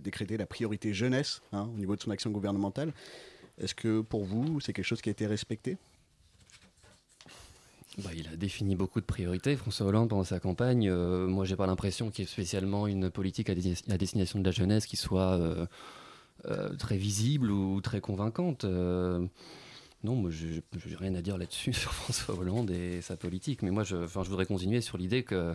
[0.00, 2.92] décrété la priorité jeunesse au niveau de son action gouvernementale.
[3.60, 5.76] Est-ce que pour vous, c'est quelque chose qui a été respecté?
[7.98, 10.88] Bah, il a défini beaucoup de priorités, François Hollande, pendant sa campagne.
[10.88, 14.44] Moi, euh, moi, j'ai pas l'impression qu'il y ait spécialement une politique à, destination de
[14.44, 15.66] la jeunesse qui soit euh,
[16.46, 18.64] euh, très visible ou très convaincante.
[18.64, 19.28] non,
[20.04, 23.62] moi, je n'ai rien à dire là-dessus sur François Hollande et sa politique.
[23.62, 25.54] Mais moi, je voudrais continuer sur l'idée que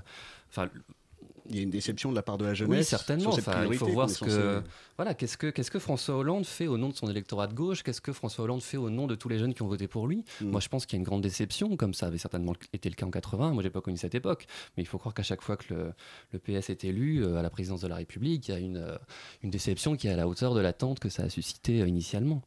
[1.50, 2.80] il y a une déception de la part de la jeunesse.
[2.80, 3.32] Oui, certainement.
[3.72, 4.64] il faut voir ce que,
[4.98, 7.84] voilà, qu'est-ce que, qu'est-ce que François Hollande fait au nom de son électorat de gauche?
[7.84, 10.08] Qu'est-ce que François Hollande fait au nom de tous les jeunes qui ont voté pour
[10.08, 10.24] lui?
[10.42, 10.50] Mm.
[10.50, 12.96] Moi, je pense qu'il y a une grande déception, comme ça avait certainement été le
[12.96, 13.52] cas en 80.
[13.52, 15.94] Moi, j'ai pas connu cette époque, mais il faut croire qu'à chaque fois que le,
[16.32, 18.78] le, PS est élu euh, à la présidence de la République, il y a une,
[18.78, 18.98] euh,
[19.44, 22.42] une déception qui est à la hauteur de l'attente que ça a suscité euh, initialement.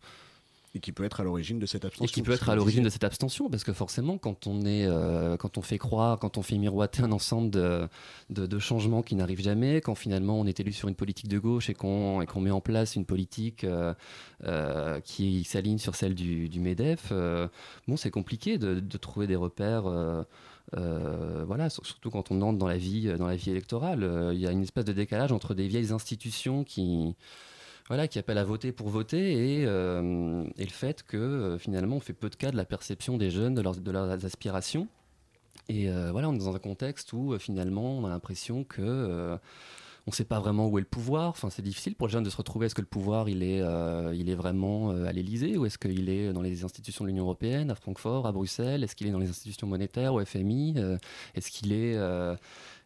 [0.75, 2.05] Et qui peut être à l'origine de cette abstention.
[2.05, 4.85] Et qui peut être à l'origine de cette abstention, parce que forcément, quand on, est,
[4.87, 7.89] euh, quand on fait croire, quand on fait miroiter un ensemble de,
[8.29, 11.71] de, changements qui n'arrivent jamais, quand finalement on est élu sur une politique de gauche
[11.71, 13.95] et qu'on met en place une politique euh,
[14.45, 17.13] euh, qui s'aligne sur celle du, du MEDEF,
[17.87, 19.85] bon, c'est compliqué de, de, trouver des repères.
[20.75, 24.51] voilà, surtout quand on entre dans la vie, dans la vie électorale, il y a
[24.51, 27.15] une espèce de décalage entre des vieilles institutions qui,
[27.89, 32.01] voilà, qui appelle à voter pour voter et, euh, le fait que euh, finalement on
[32.01, 34.89] fait peu de cas de la perception des jeunes, de leurs, de leurs aspirations.
[35.71, 39.39] Et euh, voilà, on est dans un contexte où finalement on a l'impression que
[40.07, 41.29] on ne sait pas vraiment où est le pouvoir.
[41.29, 42.65] Enfin, c'est difficile pour les jeunes de se retrouver.
[42.65, 43.63] Est-ce que le pouvoir, il est,
[44.15, 47.71] il est vraiment à l'Élysée ou est-ce qu'il est dans les institutions de l'Union européenne,
[47.71, 48.83] à Francfort, à Bruxelles?
[48.83, 50.77] Est-ce qu'il est dans les institutions monétaires, au FMI
[51.35, 51.95] Est-ce qu'il est,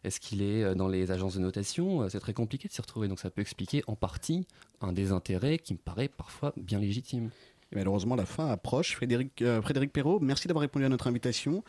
[0.03, 2.07] est-ce qu'il est dans les agences de notation?
[2.09, 3.07] C'est très compliqué de s'y retrouver.
[3.07, 4.45] Donc, ça peut expliquer en partie
[4.81, 7.29] un désintérêt qui me paraît parfois bien légitime.
[7.73, 8.95] Et malheureusement, la fin approche.
[8.95, 11.63] Frédéric, euh, Frédéric Perrault, merci d'avoir répondu à notre invitation.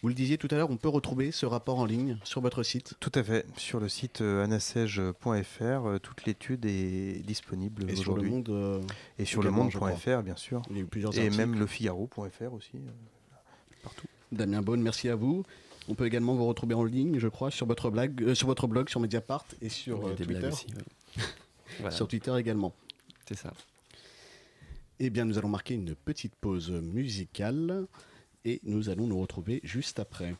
[0.00, 2.62] Vous le disiez tout à l'heure, on peut retrouver ce rapport en ligne sur votre
[2.62, 3.44] site Tout à fait.
[3.58, 8.02] Sur le site euh, euh toute l'étude est disponible aujourd'hui.
[8.02, 8.80] Sur le monde, euh,
[9.18, 10.62] et sur le monde.fr, bien sûr.
[10.70, 12.72] Il y a eu plusieurs et même le Figaro.fr aussi.
[13.82, 14.06] partout.
[14.32, 15.44] Damien Beaune, merci à vous.
[15.90, 18.88] On peut également vous retrouver en ligne, je crois, sur votre, blog, sur votre blog,
[18.88, 20.46] sur Mediapart et sur Twitter.
[20.46, 20.66] Aussi,
[21.90, 22.72] sur Twitter également.
[23.26, 23.52] C'est ça.
[25.00, 27.88] Eh bien, nous allons marquer une petite pause musicale
[28.44, 30.36] et nous allons nous retrouver juste après.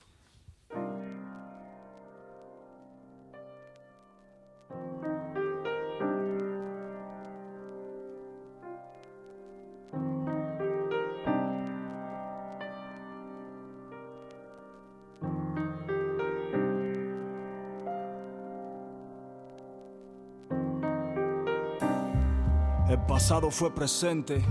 [23.30, 24.42] Pasado fue presente,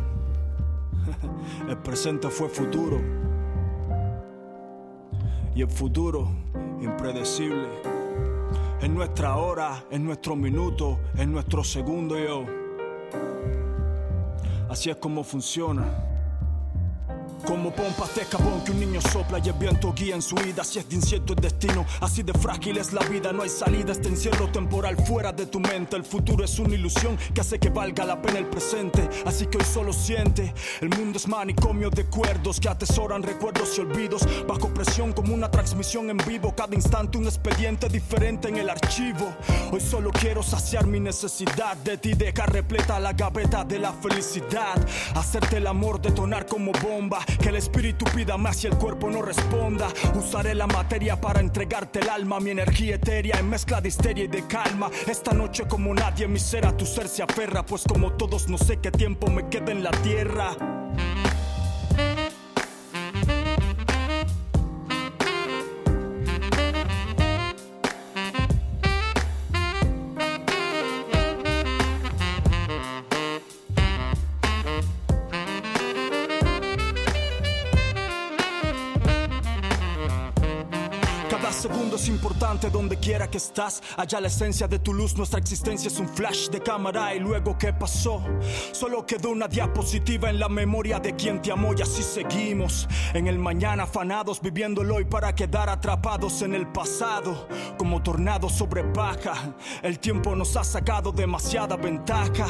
[1.68, 3.02] el presente fue futuro
[5.54, 6.32] y el futuro
[6.80, 7.68] impredecible.
[8.80, 12.46] En nuestra hora, en nuestro minuto, en nuestro segundo yo.
[14.70, 16.09] Así es como funciona.
[17.80, 20.66] Como pompas de carbón que un niño sopla y el viento guía en su vida.
[20.66, 23.32] Si es de incierto el destino, así de frágil es la vida.
[23.32, 25.96] No hay salida, este encierro temporal fuera de tu mente.
[25.96, 29.08] El futuro es una ilusión que hace que valga la pena el presente.
[29.26, 30.54] Así que hoy solo siente.
[30.82, 34.28] El mundo es manicomio de cuerdos que atesoran recuerdos y olvidos.
[34.46, 36.54] Bajo presión como una transmisión en vivo.
[36.54, 39.34] Cada instante un expediente diferente en el archivo.
[39.72, 42.14] Hoy solo quiero saciar mi necesidad de ti.
[42.14, 44.86] Dejar repleta la gaveta de la felicidad.
[45.16, 49.22] Hacerte el amor detonar como bomba que el espíritu pida más y el cuerpo no
[49.22, 49.88] responda.
[50.16, 54.28] Usaré la materia para entregarte el alma, mi energía etérea en mezcla de histeria y
[54.28, 54.90] de calma.
[55.08, 58.78] Esta noche como nadie mi ser tu ser se aferra, pues como todos no sé
[58.78, 60.56] qué tiempo me queda en la tierra.
[82.68, 83.82] Donde quiera que estás.
[83.96, 87.16] Allá la esencia de tu luz, nuestra existencia es un flash de cámara.
[87.16, 88.22] Y luego, ¿qué pasó?
[88.74, 92.88] Solo quedó una diapositiva en la memoria de quien te amó y así seguimos.
[93.14, 97.48] En el mañana afanados, viviendo el hoy para quedar atrapados en el pasado.
[97.78, 99.56] Como tornados sobre paja.
[99.82, 102.48] El tiempo nos ha sacado demasiada ventaja.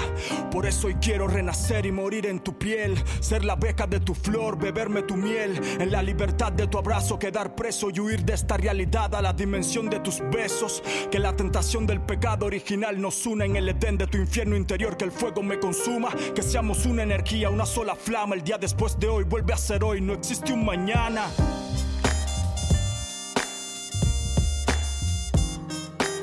[0.49, 2.97] Por eso hoy quiero renacer y morir en tu piel.
[3.19, 5.59] Ser la beca de tu flor, beberme tu miel.
[5.79, 9.33] En la libertad de tu abrazo, quedar preso y huir de esta realidad a la
[9.33, 10.83] dimensión de tus besos.
[11.11, 14.97] Que la tentación del pecado original nos una en el edén de tu infierno interior.
[14.97, 16.09] Que el fuego me consuma.
[16.33, 18.35] Que seamos una energía, una sola flama.
[18.35, 20.01] El día después de hoy vuelve a ser hoy.
[20.01, 21.27] No existe un mañana.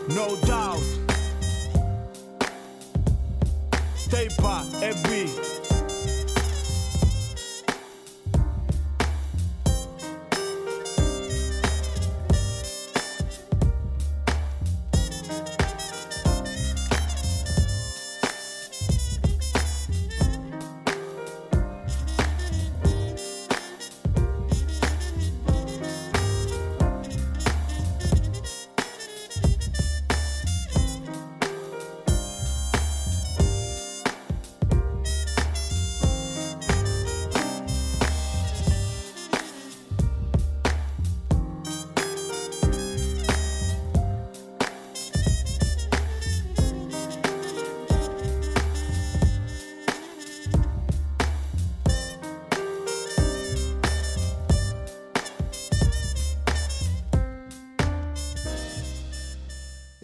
[0.09, 0.83] No doubt.
[3.97, 4.65] Stay back,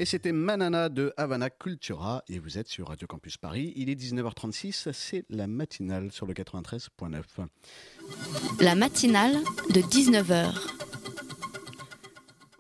[0.03, 3.73] Et c'était Manana de Havana Cultura et vous êtes sur Radio Campus Paris.
[3.77, 7.23] Il est 19h36, c'est la matinale sur le 93.9.
[8.59, 9.37] La matinale
[9.73, 10.59] de 19h.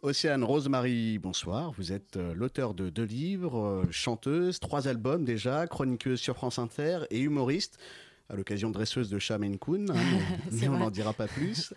[0.03, 1.72] Océane Rosemary, bonsoir.
[1.72, 6.61] Vous êtes euh, l'auteur de deux livres, euh, chanteuse, trois albums déjà, chroniqueuse sur France
[6.61, 7.76] Inter et humoriste,
[8.28, 9.95] à l'occasion dresseuse de chat Maine Coon, hein,
[10.53, 11.74] mais, mais on n'en dira pas plus.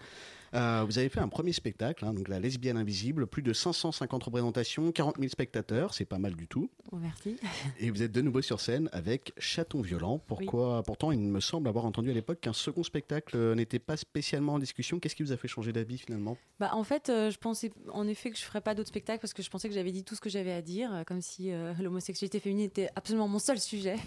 [0.55, 4.23] Euh, vous avez fait un premier spectacle, hein, donc La Lesbienne Invisible, plus de 550
[4.23, 6.69] représentations, 40 000 spectateurs, c'est pas mal du tout.
[6.91, 7.35] Oh, merci.
[7.79, 10.19] Et vous êtes de nouveau sur scène avec Chaton Violent.
[10.25, 13.97] Pourquoi Pourtant, il me semble avoir entendu à l'époque qu'un second spectacle euh, n'était pas
[13.97, 14.99] spécialement en discussion.
[14.99, 16.37] Qu'est-ce qui vous a fait changer d'avis finalement?
[16.59, 19.33] Bah, En fait, euh, je pensais en effet que je ferais pas d'autres spectacles parce
[19.33, 21.73] que je pensais que j'avais dit tout ce que j'avais à dire, comme si euh,
[21.81, 23.97] l'homosexualité féminine était absolument mon seul sujet.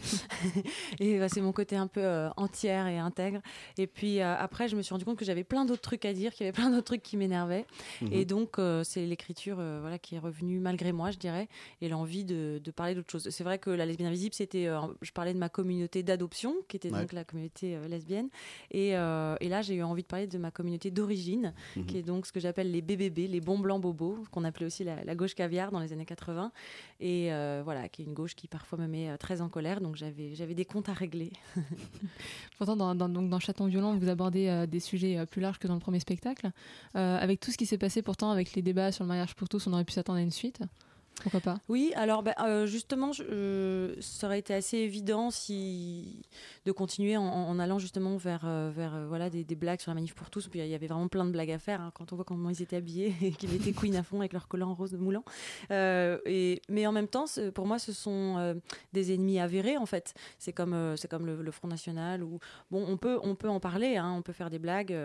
[1.01, 3.41] et bah, c'est mon côté un peu entière et intègre.
[3.77, 6.33] Et puis après, je me suis rendu compte que j'avais plein d'autres trucs à dire,
[6.39, 7.67] qu'il y avait plein d'autres trucs qui m'énervaient.
[8.01, 8.13] Mhm.
[8.13, 11.49] Et donc, euh, c'est l'écriture euh, voilà, qui est revenue malgré moi, je dirais,
[11.81, 13.29] et l'envie de, de parler d'autre chose.
[13.31, 16.77] C'est vrai que la lesbienne invisible, c'était, euh, je parlais de ma communauté d'adoption, qui
[16.77, 17.01] était Ouais.
[17.01, 18.29] donc la communauté euh, lesbienne.
[18.71, 21.87] Et, euh, et là, j'ai eu envie de parler de ma communauté d'origine, Mhm.
[21.87, 24.85] qui est donc ce que j'appelle les BBB, les bons blancs bobos, qu'on appelait aussi
[24.85, 26.53] la, la gauche caviar dans les années 80.
[27.01, 29.81] Et euh, voilà, qui est une gauche qui parfois me met euh, très en colère.
[29.81, 31.33] Donc j'avais, j'avais des comptes à régler.
[32.59, 35.59] Pourtant, dans, dans, donc dans Chaton Violent, vous abordez euh, des sujets euh, plus larges
[35.59, 36.28] que dans le premier spectacle.
[36.97, 39.49] Euh, avec tout ce qui s'est passé pourtant avec les débats sur le mariage pour
[39.49, 40.61] tous, on aurait pu s'attendre à une suite.
[41.23, 41.59] Pourquoi pas?
[41.69, 47.79] Oui, alors bah, euh, justement, euh, ça aurait été assez évident de continuer en, allant
[47.79, 50.49] justement vers, euh, des, blagues sur la manif pour tous.
[50.55, 52.63] Il y avait vraiment plein de blagues à faire hein, quand on voit comment ils
[52.63, 55.25] étaient habillés et qu'ils étaient queen à fond avec leur collant rose moulant.
[55.71, 58.57] Euh, et, mais en même temps, pour moi, ce sont
[58.93, 60.15] des ennemis avérés en fait.
[60.39, 62.39] C'est comme, le, Front National où
[62.71, 64.97] on peut, en parler, hein, on peut faire des blagues,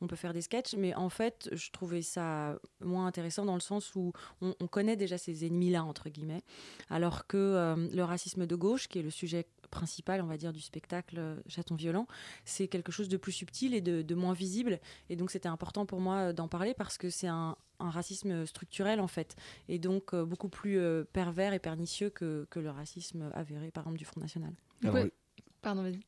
[0.00, 3.60] on peut faire des sketchs, mais en fait, je trouvais ça moins intéressant dans le
[3.60, 6.42] sens où on, on connaît déjà ces ennemis-là, entre guillemets,
[6.88, 10.52] alors que euh, le racisme de gauche, qui est le sujet principal, on va dire,
[10.52, 12.06] du spectacle euh, Chaton Violent,
[12.44, 14.80] c'est quelque chose de plus subtil et de, de moins visible.
[15.10, 18.46] Et donc, c'était important pour moi euh, d'en parler parce que c'est un, un racisme
[18.46, 19.36] structurel, en fait,
[19.68, 23.84] et donc euh, beaucoup plus euh, pervers et pernicieux que, que le racisme avéré, par
[23.84, 24.52] exemple, du Front National.
[24.82, 25.12] Alors, Ouais.
[25.60, 25.98] Pardon, vas-y.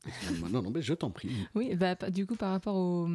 [0.49, 1.29] Non, non, mais je t'en prie.
[1.55, 3.09] Oui, bah, du coup, par rapport au,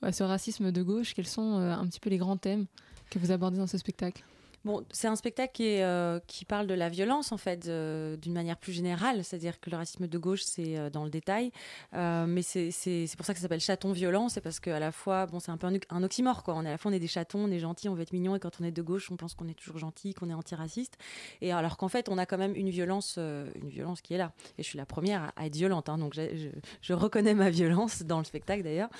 [0.00, 2.64] à ce racisme de gauche, quels sont euh, un petit peu les grands thèmes
[3.10, 4.24] que vous abordez dans ce spectacle?
[4.64, 8.56] Bon, c'est un spectacle euh, qui parle de la violence, en fait, euh, d'une manière
[8.56, 9.24] plus générale.
[9.24, 11.50] C'est-à-dire que le racisme de gauche, c'est euh, dans le détail.
[11.92, 12.70] Mais c'est
[13.16, 14.28] pour ça que ça s'appelle chaton violent.
[14.28, 16.54] C'est parce qu'à la fois, bon, c'est un peu un, oxymore, quoi.
[16.54, 18.12] On est à la fois, on est des chatons, on est gentils, on veut être
[18.12, 18.36] mignon.
[18.36, 20.96] Et quand on est de gauche, on pense qu'on est toujours gentil, qu'on est antiraciste.
[21.40, 24.32] Et alors qu'en fait, on a quand même une violence, une violence qui est là.
[24.58, 25.88] Et je suis la première à, être violente.
[25.88, 25.98] hein.
[25.98, 28.90] donc, je, reconnais ma violence dans le spectacle, d'ailleurs.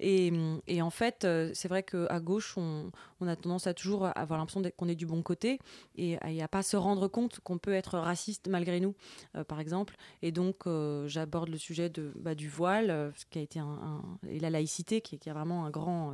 [0.00, 0.32] Et,
[0.82, 4.88] en fait, c'est vrai qu'à gauche, on, on a tendance à toujours avoir l'impression qu'on
[4.88, 5.58] est du bon côté
[5.96, 8.94] et à, et à pas se rendre compte qu'on peut être raciste malgré nous,
[9.36, 9.96] euh, par exemple.
[10.22, 13.60] Et donc, euh, j'aborde le sujet de, bah, du voile, euh, ce qui a été
[14.28, 16.12] et la laïcité, qui est, vraiment un grand,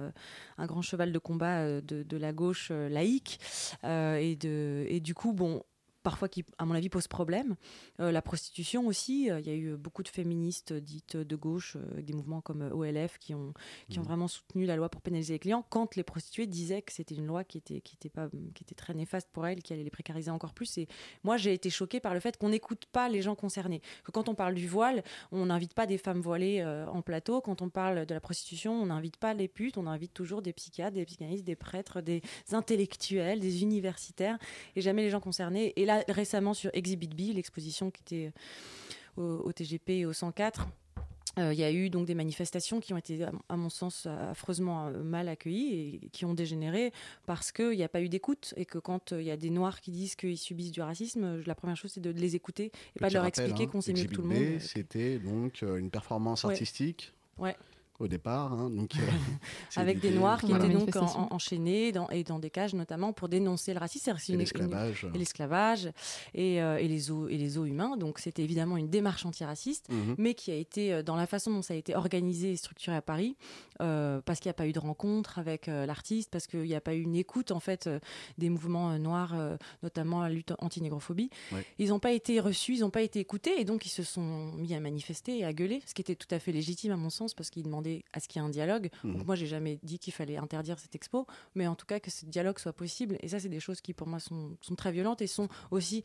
[0.58, 3.40] un grand cheval de combat de, de la gauche laïque.
[3.84, 5.62] Et, de, et du coup, bon
[6.08, 7.54] parfois qui, à mon avis, pose problème.
[8.00, 11.76] Euh, la prostitution aussi, euh, il y a eu beaucoup de féministes dites de gauche,
[11.76, 13.52] euh, avec des mouvements comme OLF, qui ont,
[13.90, 16.94] qui ont vraiment soutenu la loi pour pénaliser les clients, quand les prostituées disaient que
[16.94, 19.74] c'était une loi qui était, qui, était pas, qui était très néfaste pour elles, qui
[19.74, 20.78] allait les précariser encore plus.
[20.78, 20.88] Et
[21.24, 23.82] moi, j'ai été choquée par le fait qu'on n'écoute pas les gens concernés.
[24.02, 27.42] Que quand on parle du voile, on n'invite pas des femmes voilées en plateau.
[27.42, 30.54] Quand on parle de la prostitution, on n'invite pas les putes, on invite toujours des
[30.54, 34.38] psychiatres, des psychanalystes, des prêtres, des intellectuels, des universitaires,
[34.74, 35.74] et jamais les gens concernés.
[35.76, 38.32] Et là, récemment, sur Exhibit B, l'exposition qui était
[39.16, 40.68] au, au TGP et au 104,
[41.38, 44.88] euh, il y a eu donc des manifestations qui ont été, à, mon sens, affreusement
[44.88, 46.92] euh, mal accueillies et qui ont dégénéré
[47.26, 49.50] parce qu'il n'y a pas eu d'écoute et que quand euh, il y a des
[49.50, 52.72] Noirs qui disent qu'ils subissent du racisme, euh, la première chose c'est de les écouter
[52.96, 54.60] et pas de leur rappel, expliquer hein, qu'on sait mieux que tout le monde.
[54.60, 56.52] C'était donc euh, une performance Ouais.
[56.54, 57.56] artistique Ouais.
[57.98, 58.52] Au départ.
[58.52, 58.98] hein, donc, euh,
[59.76, 63.28] Avec des noirs qui étaient donc en- enchaînés dans, et dans des cages notamment pour
[63.28, 64.10] dénoncer le racisme.
[64.28, 65.06] Et l'esclavage.
[65.14, 65.90] et l'esclavage
[66.34, 67.96] et, euh, et les eaux et les eaux humains.
[67.96, 70.14] Donc c'était évidemment une démarche antiraciste, Mhm.
[70.18, 72.96] mais qui a été euh, dans la façon dont ça a été organisé et structuré
[72.96, 73.36] à Paris,
[73.80, 76.80] euh, parce qu'il n'y a pas eu de rencontre avec l'artiste, parce qu'il n'y a
[76.80, 77.88] pas eu une écoute en fait
[78.38, 79.34] des mouvements noirs,
[79.82, 81.30] notamment la lutte anti-négrophobie.
[81.52, 81.64] Ouais.
[81.78, 84.52] Ils n'ont pas été reçus, ils n'ont pas été écoutés, et donc ils se sont
[84.56, 87.10] mis à manifester et à gueuler, ce qui était tout à fait légitime à mon
[87.10, 88.90] sens, parce qu'ils demandaient à ce qu'il y ait un dialogue.
[89.04, 89.16] Mhm.
[89.16, 92.10] Donc moi, j'ai jamais dit qu'il fallait interdire cette expo, mais en tout cas que
[92.10, 93.18] ce dialogue soit possible.
[93.20, 96.02] Et ça, c'est des choses qui pour moi sont, sont très violentes et sont aussi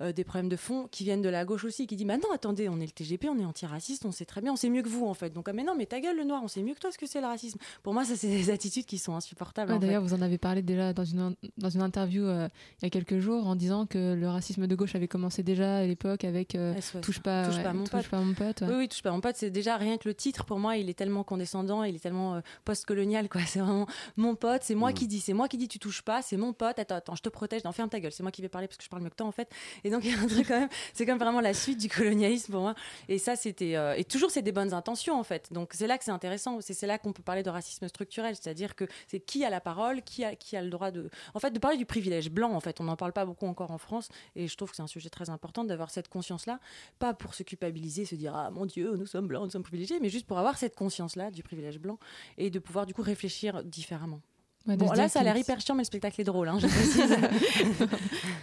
[0.00, 2.68] euh, des problèmes de fond qui viennent de la gauche aussi, qui dit maintenant attendez,
[2.68, 4.88] on est le TGP, on est antiraciste, on sait très bien, on sait mieux que
[4.88, 5.30] vous en fait.
[5.30, 6.98] Donc ah, mais non, mais ta gueule le noir, on sait mieux que toi ce
[6.98, 7.58] que c'est le racisme.
[7.82, 9.72] Pour moi, ça c'est des attitudes qui sont insupportables.
[9.72, 12.48] Ouais, D'ailleurs, vous en avez parlé déjà dans une dans une interview euh,
[12.80, 15.78] il y a quelques jours en disant que le racisme de gauche avait commencé déjà
[15.78, 18.08] à l'époque avec euh, touche pas touche pas, mon touche pote.
[18.08, 18.62] pas mon pote.
[18.62, 19.36] Oui, oui, touche pas mon pote.
[19.36, 22.36] C'est déjà rien que le titre pour moi, il est tellement condescendant, il est tellement
[22.36, 23.40] euh, post-colonial quoi.
[23.46, 23.86] C'est vraiment
[24.16, 26.52] mon pote, c'est moi qui dis, c'est moi qui dis tu touches pas, c'est mon
[26.52, 26.78] pote.
[26.78, 28.12] Attends, attends, je te protège, non, ferme ta gueule.
[28.12, 29.50] C'est moi qui vais parler parce que je parle mieux que toi en fait.
[29.84, 30.16] Et donc il
[30.46, 32.74] quand même, c'est vraiment la suite du colonialisme pour moi.
[33.08, 35.52] Et ça c'était et toujours c'est des bonnes intentions en fait.
[35.52, 36.58] Donc c'est là que c'est intéressant.
[36.60, 40.02] C'est là qu'on peut parler de racisme structurel, c'est-à-dire que c'est qui a la parole,
[40.02, 42.52] qui a qui a le droit de, en fait, de parler du privilège blanc.
[42.52, 44.82] En fait, on n'en parle pas beaucoup encore en France, et je trouve que c'est
[44.82, 46.60] un sujet très important d'avoir cette conscience-là,
[46.98, 49.98] pas pour se culpabiliser, se dire ah mon Dieu, nous sommes blancs, nous sommes privilégiés,
[50.00, 51.98] mais juste pour avoir cette conscience-là du privilège blanc
[52.36, 54.20] et de pouvoir du coup réfléchir différemment.
[54.68, 56.66] Ouais, bon, là, ça a l'air hyper chiant, mais le spectacle est drôle, hein, je
[56.68, 57.16] précise.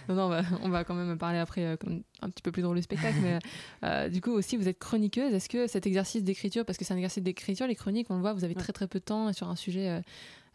[0.08, 2.50] non, non, on va, on va quand même parler après euh, comme un petit peu
[2.50, 3.18] plus drôle le spectacle.
[3.22, 3.38] mais
[3.84, 5.32] euh, du coup, aussi, vous êtes chroniqueuse.
[5.32, 8.22] Est-ce que cet exercice d'écriture, parce que c'est un exercice d'écriture, les chroniques, on le
[8.22, 10.02] voit, vous avez très très peu de temps sur un sujet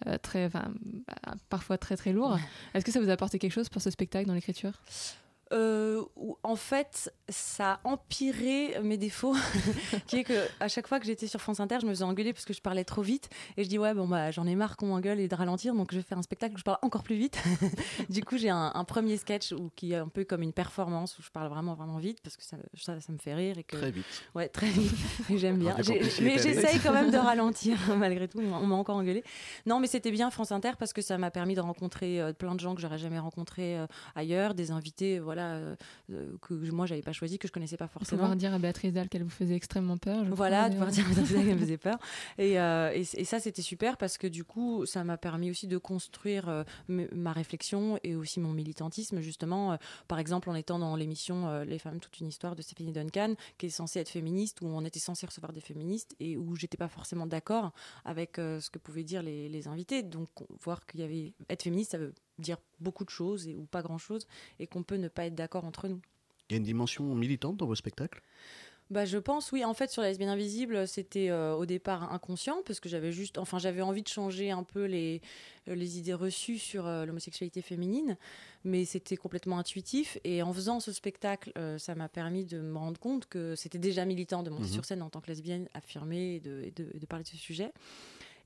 [0.08, 0.68] euh, très, bah,
[1.50, 2.38] parfois très très lourd.
[2.74, 4.74] Est-ce que ça vous a apporté quelque chose pour ce spectacle dans l'écriture?
[5.52, 9.36] Euh, où, en fait, ça a empiré mes défauts,
[10.08, 12.32] qui est que à chaque fois que j'étais sur France Inter, je me faisais engueuler
[12.32, 14.78] parce que je parlais trop vite, et je dis ouais bon bah j'en ai marre
[14.78, 17.04] qu'on m'engueule et de ralentir, donc je vais faire un spectacle où je parle encore
[17.04, 17.38] plus vite.
[18.10, 21.20] du coup, j'ai un, un premier sketch où, qui est un peu comme une performance
[21.20, 23.64] où je parle vraiment vraiment vite parce que ça, ça, ça me fait rire et
[23.64, 24.06] que Très vite.
[24.36, 24.92] Ouais, très vite.
[25.36, 25.76] J'aime bien.
[26.22, 28.40] Mais j'essaye quand même de ralentir malgré tout.
[28.40, 29.24] On m'a encore engueulé.
[29.66, 32.56] Non, mais c'était bien France Inter parce que ça m'a permis de rencontrer euh, plein
[32.56, 35.76] de gens que j'aurais jamais rencontrés euh, ailleurs, des invités voilà euh,
[36.12, 38.22] euh, que moi j'avais pas choisi, que je connaissais pas forcément.
[38.22, 40.24] Pouvoir dire à Béatrice Dalle qu'elle vous faisait extrêmement peur.
[40.26, 41.06] je Voilà, crois, de pouvoir d'ailleurs.
[41.06, 41.98] dire à Béatrice Dalle qu'elle me faisait peur.
[42.38, 45.68] Et, euh, et, et ça, c'était super parce que du coup, ça m'a permis aussi
[45.68, 49.78] de construire ma réflexion et aussi mon militantisme, justement.
[50.08, 53.68] Par exemple, en étant dans l'émission Les femmes, toute une histoire de Stéphanie Duncan, qui
[53.68, 56.88] est censée être féministe, où on était censé recevoir des féministes et où j'étais pas
[56.88, 57.72] forcément d'accord
[58.06, 60.04] avec euh, ce que pouvaient dire les, les invités.
[60.04, 61.34] Donc, on- voir qu'il y avait.
[61.50, 64.28] Être féministe, ça veut dire beaucoup de choses et, ou pas grand chose,
[64.60, 66.02] et qu'on peut ne pas être d'accord entre nous.
[66.50, 68.22] Il y a une dimension militante dans vos spectacles?
[68.90, 69.64] Bah, je pense, oui.
[69.64, 73.38] En fait, sur la lesbienne invisible, c'était euh, au départ inconscient, parce que j'avais juste,
[73.38, 75.22] enfin, j'avais envie de changer un peu les,
[75.70, 78.18] euh, les idées reçues sur euh, l'homosexualité féminine,
[78.66, 80.18] mais c'était complètement intuitif.
[80.26, 83.80] Et en faisant ce spectacle, euh, ça m'a permis de me rendre compte que c'était
[83.80, 84.74] déjà militant de monter Mhm.
[84.74, 87.30] sur scène en tant que lesbienne, affirmée et de, et de, et de parler de
[87.30, 87.72] ce sujet.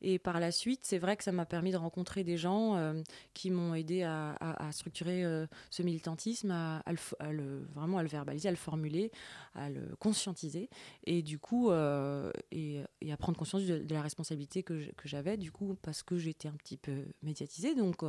[0.02, 3.02] Et par la suite, c'est vrai que ça m'a permis de rencontrer des gens euh,
[3.34, 6.84] qui m'ont aidé à, à- à structurer euh, ce militantisme, à,
[7.20, 9.12] à le, vraiment à le verbaliser, à le formuler,
[9.56, 10.70] à le conscientiser,
[11.06, 15.38] et du coup, euh, et, et à prendre conscience de, de la responsabilité que j'avais,
[15.38, 18.04] du coup, parce que j'étais un petit peu médiatisée, donc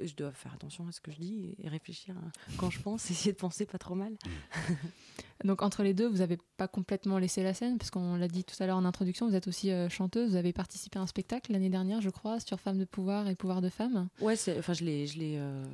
[0.00, 2.14] je dois faire attention à ce que je dis et réfléchir
[2.56, 4.14] quand je pense, essayer de penser pas trop mal.
[5.44, 8.44] Donc entre les deux, vous n'avez pas complètement laissé la scène, parce qu'on l'a dit
[8.44, 11.19] tout à l'heure en introduction, vous êtes aussi chanteuse, vous avez participé à un spectacle
[11.48, 14.08] l'année dernière, je crois, sur Femmes de pouvoir et pouvoir de femmes.
[14.20, 15.64] Ouais, enfin, je l'ai, je l'ai, euh,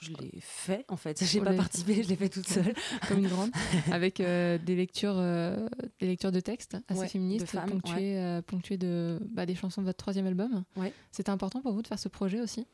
[0.00, 1.22] je l'ai fait en fait.
[1.24, 2.74] J'ai pas participé, je l'ai fait toute seule.
[3.08, 3.50] Comme une grande,
[3.92, 5.68] avec euh, des lectures, euh,
[6.00, 9.86] des lectures de textes assez Ouais, féministes, femmes, ponctuées, ponctuées de bah, des chansons de
[9.86, 10.64] votre troisième album.
[10.76, 10.92] Ouais.
[11.12, 12.66] C'était important pour vous de faire ce projet aussi?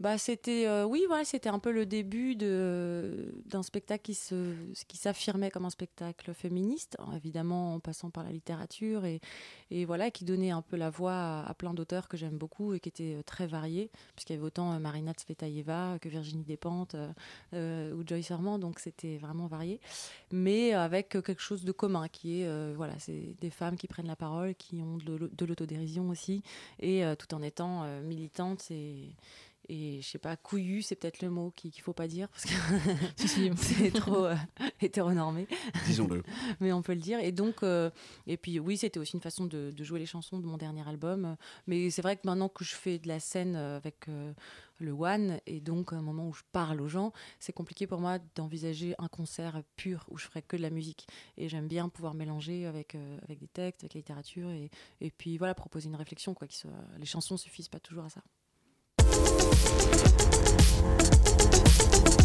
[0.00, 4.54] Bah, c'était euh, oui, voilà, c'était un peu le début de d'un spectacle qui se
[4.86, 9.20] qui s'affirmait comme un spectacle féministe, évidemment en passant par la littérature et
[9.72, 12.80] et voilà qui donnait un peu la voix à, plein d'auteurs que j'aime beaucoup et
[12.80, 16.94] qui étaient euh, très variés, puisqu'il y avait autant euh, Marina Tsvetaeva que Virginie Despentes
[17.52, 19.80] ou Joyce Armand, donc c'était vraiment varié,
[20.30, 24.16] mais avec quelque chose de commun qui est voilà, c'est des femmes qui prennent la
[24.16, 26.42] parole, qui ont de de l'autodérision aussi,
[26.78, 29.14] et tout en étant militantes et
[29.68, 32.54] et je sais pas, couillu, c'est peut-être le mot qu'il faut pas dire parce que
[33.56, 34.36] c'est trop euh,
[34.80, 35.46] hétéronormé.
[35.86, 36.22] Disons-le.
[36.60, 37.18] Mais on peut le dire.
[37.20, 37.90] Et donc, euh,
[38.26, 40.86] et puis oui, c'était aussi une façon de, de jouer les chansons de mon dernier
[40.88, 41.36] album.
[41.66, 44.32] Mais c'est vrai que maintenant que je fais de la scène euh, avec euh,
[44.78, 48.18] le One et donc un moment où je parle aux gens, c'est compliqué pour moi
[48.34, 51.06] d'envisager un concert pur où je ferais que de la musique.
[51.36, 55.10] Et j'aime bien pouvoir mélanger avec, euh, avec des textes, avec la littérature et, et
[55.10, 56.34] puis voilà, proposer une réflexion.
[56.34, 56.70] Quoi, qui soit...
[56.98, 58.22] Les chansons suffisent pas toujours à ça.
[59.10, 59.20] フフ
[62.04, 62.17] フフ。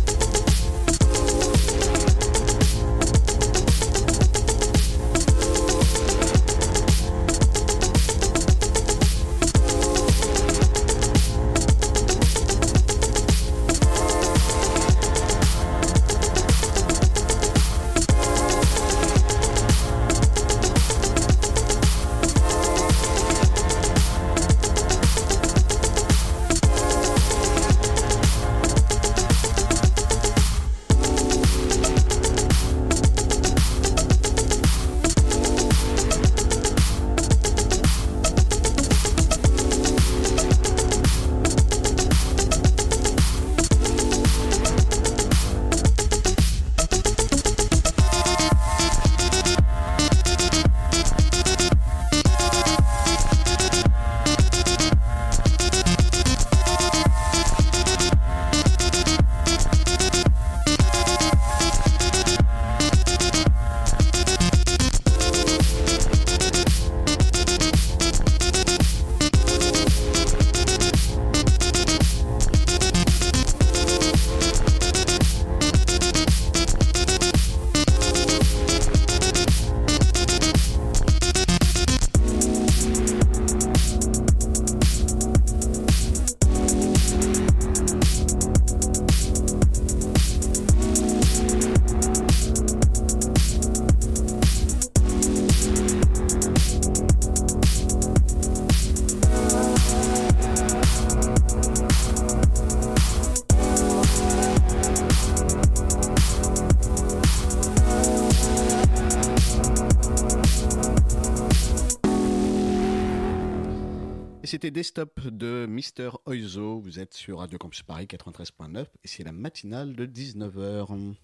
[114.63, 116.79] C'était Desktop de Mister Oizo.
[116.79, 121.15] Vous êtes sur Radio Campus Paris 93.9 et c'est la matinale de 19h.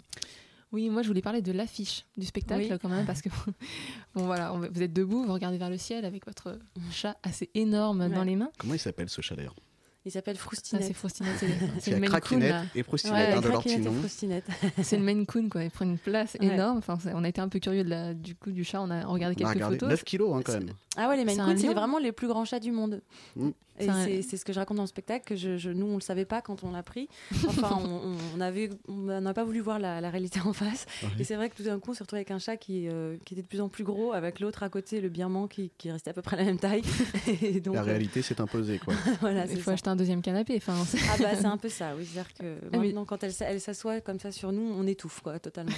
[0.72, 3.30] Oui, moi je voulais parler de l'affiche du spectacle quand même parce que
[4.14, 6.58] bon voilà, vous êtes debout, vous regardez vers le ciel avec votre
[6.92, 8.50] chat assez énorme dans les mains.
[8.58, 9.56] Comment il s'appelle ce chat d'ailleurs?
[10.06, 10.82] Il s'appelle Froustinette.
[10.82, 11.44] Ah, c'est Froustinette,
[11.80, 12.40] c'est le Maine Coon.
[12.74, 13.62] et Froustinette, ouais, leur
[14.82, 15.62] C'est le Maine Coon, quoi.
[15.62, 16.78] Il prend une place énorme.
[16.78, 18.80] Enfin, on a été un peu curieux de la, du coup du chat.
[18.80, 19.90] On a regardé quelques regardé photos.
[19.90, 20.70] 9 kilos hein, quand même.
[20.96, 23.02] Ah ouais, les Maine Coon, c'est vraiment les plus grands chats du monde.
[23.36, 23.50] Mm.
[24.08, 25.94] Et c'est ce que je raconte dans le spectacle, que je, je, nous, on ne
[25.96, 27.08] le savait pas quand on l'a pris.
[27.48, 30.86] Enfin, on, on avait, on n'a pas voulu voir la, la réalité en face.
[31.02, 31.08] Ouais.
[31.20, 33.16] Et c'est vrai que tout d'un coup, on s'est retrouvé avec un chat qui, euh,
[33.24, 35.90] qui était de plus en plus gros, avec l'autre à côté, le birman, qui, qui
[35.90, 36.82] restait à peu près la même taille.
[37.42, 38.94] Et donc, la réalité s'est imposée, quoi.
[39.20, 40.54] voilà, Il faut acheter un deuxième canapé.
[40.56, 40.74] Enfin,
[41.10, 42.06] ah bah c'est un peu ça, oui.
[42.06, 45.20] C'est-à-dire que Ah, mais- maintenant, quand elle, elle s'assoit comme ça sur nous, on étouffe,
[45.20, 45.72] quoi, totalement.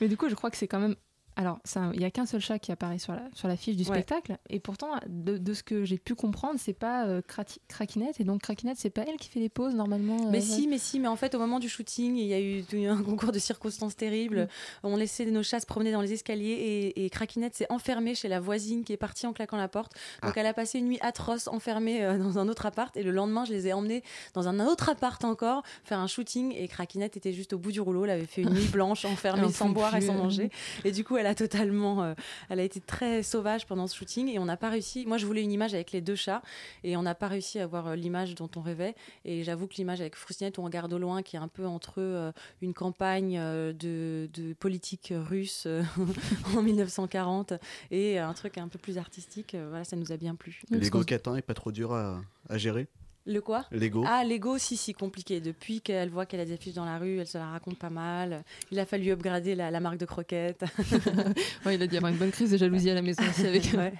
[0.00, 0.96] Mais du coup, je crois que c'est quand même.
[1.40, 1.60] Alors,
[1.94, 3.90] il n'y a qu'un seul chat qui apparaît sur la, sur la fiche du Ouais.
[4.02, 4.38] spectacle.
[4.50, 7.22] Et pourtant, de, de ce que j'ai pu comprendre, c'est pas euh,
[7.68, 8.18] Craquinette.
[8.20, 10.16] Et donc, Craquinette, c'est pas elle qui fait les pauses normalement.
[10.26, 10.44] euh, Mais ouais.
[10.44, 13.00] si, mais si, mais en fait, au moment du shooting, il y a eu un
[13.04, 14.48] concours de circonstances terribles.
[14.82, 14.86] Mm.
[14.88, 16.50] On laissait nos chats se promener dans les escaliers
[16.96, 19.92] et, et Craquinette s'est enfermée chez la voisine qui est partie en claquant la porte.
[20.24, 20.40] Donc, Ah.
[20.40, 22.96] elle a passé une nuit atroce enfermée euh, dans un autre appart.
[22.96, 24.02] Et le lendemain, je les ai emmenés
[24.34, 26.52] dans un autre appart encore faire un shooting.
[26.56, 28.04] Et Craquinette était juste au bout du rouleau.
[28.06, 30.50] Elle avait fait une nuit blanche enfermée sans boire et sans manger.
[30.84, 32.14] Et du coup, elle a totalement, euh,
[32.48, 35.06] elle a été très sauvage pendant ce shooting et on n'a pas réussi.
[35.06, 36.42] Moi, je voulais une image avec les deux chats
[36.84, 38.94] et on n'a pas réussi à avoir euh, l'image dont on rêvait.
[39.24, 41.66] Et j'avoue que l'image avec Froustinette où on regarde au loin, qui est un peu
[41.66, 45.82] entre euh, une campagne euh, de, de politique russe euh,
[46.56, 47.54] en 1940
[47.90, 50.62] et un truc un peu plus artistique, euh, voilà, ça nous a bien plu.
[50.70, 52.86] L'ego catin est pas trop dur à, à gérer?
[53.28, 53.66] Le quoi?
[53.70, 55.40] L'ego Ah, l'ego, si, si, compliqué.
[55.40, 57.90] Depuis qu'elle voit qu'elle a des affiches dans la rue, elle se la raconte pas
[57.90, 58.42] mal.
[58.72, 60.64] Il a fallu upgrader la, la marque de croquettes.
[61.66, 63.64] Ouais, il a dû avoir une bonne crise de jalousie à la maison aussi avec.
[63.74, 63.92] Ouais.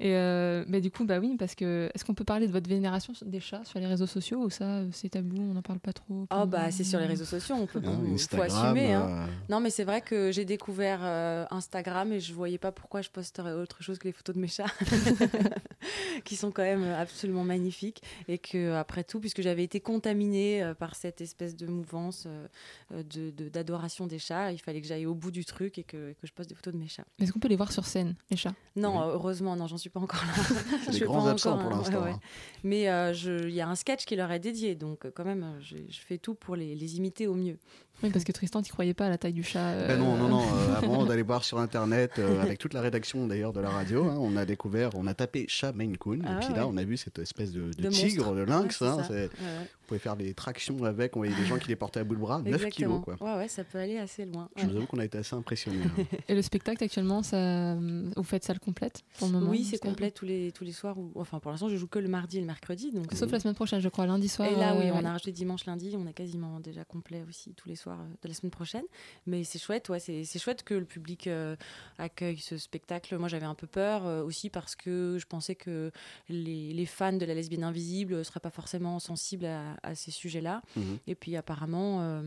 [0.00, 2.68] Et euh, bah, du coup, bah oui, parce que est-ce qu'on peut parler de votre
[2.68, 5.80] vénération des chats sur les réseaux sociaux ou ça, euh, c'est tabou, on n'en parle
[5.80, 8.48] pas trop Oh bah c'est sur les réseaux sociaux, on peut Ah, bon, faut Instagram,
[8.76, 8.92] assumer.
[8.94, 9.08] hein.
[9.08, 13.02] euh, Non mais c'est vrai que j'ai découvert euh, Instagram et je voyais pas pourquoi
[13.02, 14.66] je posterais autre chose que les photos de mes chats,
[16.24, 20.74] qui sont quand même absolument magnifiques et que après tout, puisque j'avais été contaminée euh,
[20.74, 22.46] par cette espèce de mouvance euh,
[22.94, 25.82] euh, de de- d'adoration des chats, il fallait que j'aille au bout du truc et
[25.84, 27.04] que, que je poste des photos de mes chats.
[27.20, 28.54] Est-ce qu'on peut les voir sur scène, les chats?
[28.76, 30.42] Non, heureusement, non, j'en suis pas encore là.
[30.92, 32.10] Je fais grands pas absents encore pour un- l'instant, ouais, ouais.
[32.12, 32.20] hein.
[32.64, 33.12] Mais euh,
[33.48, 35.76] il y a un sketch qui leur est dédié, donc euh, quand même, euh, je,
[35.88, 37.58] je fais tout pour les, les imiter au mieux.
[38.02, 39.58] Oui, parce que Tristan, tu croyais pas à la taille du chat.
[39.70, 40.42] euh, Ben non, non, non.
[40.54, 44.04] euh, avant d'aller voir sur internet, euh, avec toute la rédaction d'ailleurs de la radio,
[44.08, 46.66] hein, on a découvert, on a tapé chat Maine Coon, Ah et puis ouais, là,
[46.66, 46.72] ouais.
[46.72, 48.36] on a vu cette espèce de, de De tigre, monstre.
[48.36, 48.80] de lynx.
[48.80, 49.12] Ouais, hein, ça.
[49.12, 49.26] Ouais.
[49.28, 52.14] Vous pouvez faire des tractions avec, on voyait des gens qui les portaient à bout
[52.14, 53.00] de bras, 9 Exactement.
[53.00, 53.16] kilos quoi.
[53.32, 54.48] Ouais, ouais, ça peut aller assez loin.
[54.56, 55.78] Je vous avoue qu'on a été assez impressionnés.
[55.82, 56.02] hein.
[56.28, 60.10] Et le spectacle actuellement, ça, vous faites salle complète pour le moment Oui, c'est complet
[60.10, 60.98] tous les, tous les soirs.
[60.98, 62.92] Où, enfin, pour l'instant, je joue que le mardi et le mercredi.
[62.92, 64.46] Donc, Sauf la semaine prochaine, je crois, lundi soir.
[64.48, 65.96] Et là, oui, euh, on a rajouté dimanche, lundi.
[65.98, 68.84] On est quasiment déjà complet aussi tous les soirs euh, de la semaine prochaine.
[69.26, 71.56] Mais c'est chouette, ouais, c'est c'est chouette que le public euh,
[71.98, 73.16] accueille ce spectacle.
[73.18, 75.90] Moi, j'avais un peu peur euh, aussi parce que je pensais que
[76.28, 80.10] les, les fans de la lesbienne invisible ne seraient pas forcément sensibles à, à ces
[80.10, 80.62] sujets-là.
[80.76, 80.98] Mhm.
[81.06, 82.22] Et puis apparemment.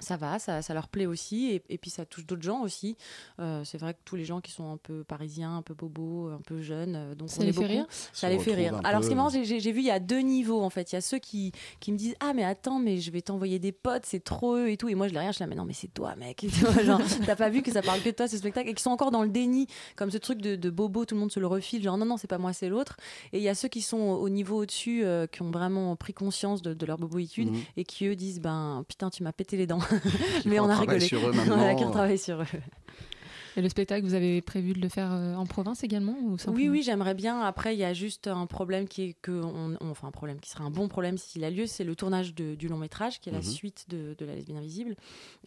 [0.00, 2.96] Ça va, ça, ça leur plaît aussi, et, et puis ça touche d'autres gens aussi.
[3.40, 6.28] Euh, c'est vrai que tous les gens qui sont un peu parisiens, un peu bobos,
[6.28, 7.72] un peu jeunes, euh, donc Ça on les est fait beaucoup.
[7.72, 8.80] rire Ça les fait rire.
[8.84, 10.92] Alors peu, ce qui est marrant, j'ai- vu il y a deux niveaux en fait.
[10.92, 13.58] Il y a ceux qui, qui me disent ah mais attends mais je vais t'envoyer
[13.58, 14.88] des potes, c'est trop eux et tout.
[14.88, 16.46] Et moi je les regarde, je suis là mais non mais c'est toi mec.
[17.26, 18.68] T'as pas vu que ça parle que de toi ce spectacle?
[18.68, 19.66] Et qui sont encore dans le déni
[19.96, 22.16] comme ce truc de, de bobo, tout le monde se le refile genre non non
[22.16, 22.96] c'est pas moi c'est l'autre.
[23.32, 26.12] Et il y a ceux qui sont au niveau au-dessus euh, qui ont vraiment pris
[26.12, 27.60] conscience de, de leur boboïtude Mhm.
[27.76, 29.78] et qui eux disent ben putain tu m'as pété les dents.
[30.44, 31.00] Mais on a rigolé.
[31.00, 31.76] sur eux Voilà, maintenant.
[31.76, 32.46] qui retravaillent sur eux.
[33.58, 36.68] Et le spectacle, vous avez prévu de le faire euh, en province également ou Oui,
[36.68, 37.40] oui, j'aimerais bien.
[37.40, 40.38] Après, il y a juste un problème qui est que, on, on- enfin un problème
[40.40, 43.18] qui serait un bon problème s'il a lieu, c'est le tournage de- du long métrage,
[43.18, 43.44] qui est la Mhm.
[43.44, 44.94] suite de, de La lesbienne invisible,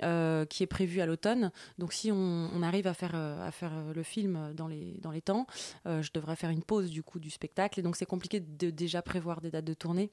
[0.02, 1.52] euh, qui est prévu à l'automne.
[1.78, 5.12] Donc, si on, on arrive à faire euh, à faire le film dans les dans
[5.12, 5.46] les temps,
[5.86, 7.80] euh, je devrais faire une pause du coup du spectacle.
[7.80, 10.10] Et donc, c'est compliqué de déjà prévoir des dates de tournée.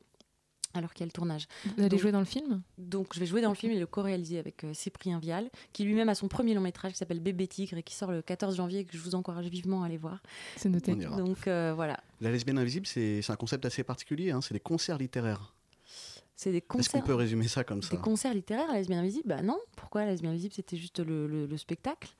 [0.76, 1.48] Alors qu'il y a le tournage.
[1.64, 2.62] Vous allez Donc- jouer dans le film?
[2.78, 5.84] Donc je vais jouer dans le film et le co-réaliser avec euh, Cyprien Vial, qui
[5.84, 8.56] lui-même a son premier long métrage qui s'appelle Bébé Tigre et qui sort le 14
[8.56, 10.22] janvier et que je vous encourage vivement à aller voir.
[10.56, 10.92] C'est noté.
[10.92, 11.16] On ira.
[11.16, 14.60] Donc euh, voilà, La lesbienne invisible, c'est c'est un concept assez particulier, hein, c'est des
[14.60, 15.52] concerts littéraires.
[16.36, 17.04] C'est des Est-ce qu'on concerts.
[17.04, 19.28] peut résumer ça comme ça Des concerts littéraires, la lesbienne invisible?
[19.28, 19.58] Bah non.
[19.74, 22.10] Pourquoi la lesbienne invisible C'était juste le, le- le spectacle?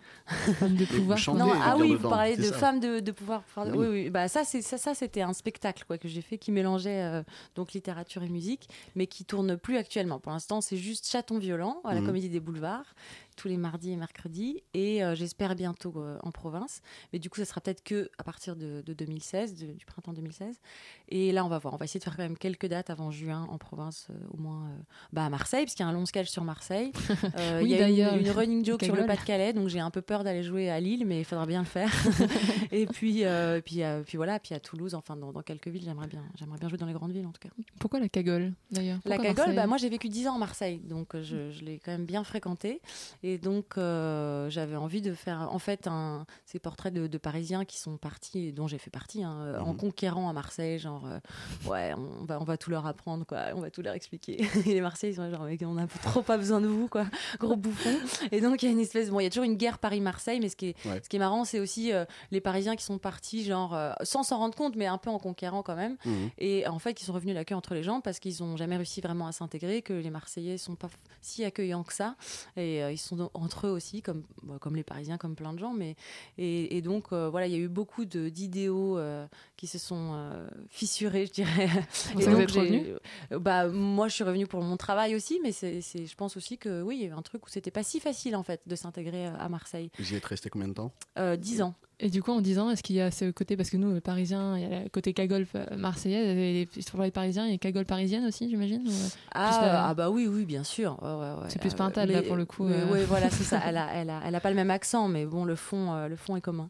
[0.62, 1.18] De pouvoir.
[1.18, 2.54] chantez, non, ah oui, vous parlez de ça.
[2.54, 3.42] femmes de, de pouvoir.
[3.58, 3.70] Oui.
[3.74, 4.10] Oui, oui.
[4.10, 7.22] Bah ça, c'est ça, ça c'était un spectacle quoi que j'ai fait qui mélangeait euh,
[7.54, 10.18] donc littérature et musique, mais qui tourne plus actuellement.
[10.18, 12.06] Pour l'instant, c'est juste Chaton violent à la Mhm.
[12.06, 12.94] Comédie des Boulevards,
[13.36, 16.80] tous les mardis et mercredis, et euh, j'espère bientôt euh, en province.
[17.12, 20.12] Mais du coup, ça sera peut-être que à partir de, de 2016, de- du printemps
[20.12, 20.60] 2016.
[21.08, 21.74] Et là, on va voir.
[21.74, 24.38] On va essayer de faire quand même quelques dates avant juin en province, euh, au
[24.38, 24.70] moins
[25.12, 26.92] bah, à Marseille, parce qu'il y a un long sketch sur Marseille.
[27.62, 29.06] Oui, il y a une, une running joke sur le.
[29.06, 31.66] Pas-de-Calais, donc j'ai un peu peur d'aller jouer à Lille, mais il faudra bien le
[31.66, 31.92] faire.
[32.72, 33.22] et puis,
[33.64, 36.68] puis, puis voilà, puis à Toulouse, enfin dans, dans quelques villes, j'aimerais bien, j'aimerais bien
[36.68, 37.48] jouer dans les grandes villes en tout cas.
[37.78, 38.98] Pourquoi la cagole d'ailleurs?
[39.04, 41.78] La Cagole, bah, moi j'ai vécu 10 ans à Marseille, donc euh, je, je l'ai
[41.78, 42.80] quand même bien fréquenté.
[43.22, 47.64] Et donc euh, j'avais envie de faire en fait un, ces portraits de, de Parisiens
[47.64, 49.76] qui sont partis, et dont j'ai fait partie, hein, euh, en Mhm.
[49.78, 51.18] conquérant à Marseille, genre euh,
[51.68, 54.36] ouais, on va, on va tout leur apprendre, quoi, on va tout leur expliquer.
[54.66, 57.06] Et les Marseillais ils sont genre on a trop pas besoin de vous, quoi,
[57.40, 57.94] gros bouffon.
[58.32, 60.38] Et donc il y a une espèce, bon, il y a toujours une guerre Paris-Marseille,
[60.40, 61.00] mais ce qui est, Ouais.
[61.02, 64.38] ce qui est marrant, c'est aussi euh, les Parisiens qui sont partis, genre sans s'en
[64.38, 65.96] rendre compte, mais un peu en conquérant quand même.
[66.04, 66.30] Mhm.
[66.38, 68.76] Et en fait, qui sont revenus la queue entre les jambes parce qu'ils n'ont jamais
[68.76, 70.88] réussi vraiment à s'intégrer, que les Marseillais sont pas
[71.22, 72.14] si accueillants que ça.
[72.56, 75.72] Et ils sont entre eux aussi, comme, bah, comme les Parisiens, comme plein de gens.
[75.72, 75.96] Mais,
[76.38, 79.78] et, et donc, euh, voilà, il y a eu beaucoup de- d'idéaux euh, qui se
[79.78, 81.68] sont euh, fissurés, je dirais.
[82.18, 82.86] Et vous donc, êtes j'ai- revenu
[83.40, 86.58] bah, Moi, je suis revenue pour mon travail aussi, mais c'est, c'est- je pense aussi
[86.58, 88.60] que oui, il y a eu un truc où c'était pas si facile en fait
[88.66, 89.90] de s'intégrer à Marseille.
[89.98, 90.92] Vous y êtes resté combien de temps?
[91.18, 91.74] Euh, 10 ans.
[91.98, 93.94] Et du coup, en 10 ans, est-ce qu'il y a ce côté, parce que nous,
[93.94, 97.46] les Parisiens, il y a le côté cagole euh, marseillaise, et les, sur les Parisiens,
[97.46, 100.62] il y a cagole parisienne aussi, j'imagine euh, Ah, la- ah bah oui, oui, bien
[100.62, 100.98] sûr.
[101.02, 101.48] Ouais, ouais, ouais.
[101.48, 102.86] C'est plus Euh, Pintade, là, pour le coup, euh.
[102.92, 103.60] ouais, voilà, c'est ça.
[103.66, 106.08] Elle a, elle, a, elle a pas le même accent, mais bon, le fond, euh,
[106.08, 106.68] le fond est commun.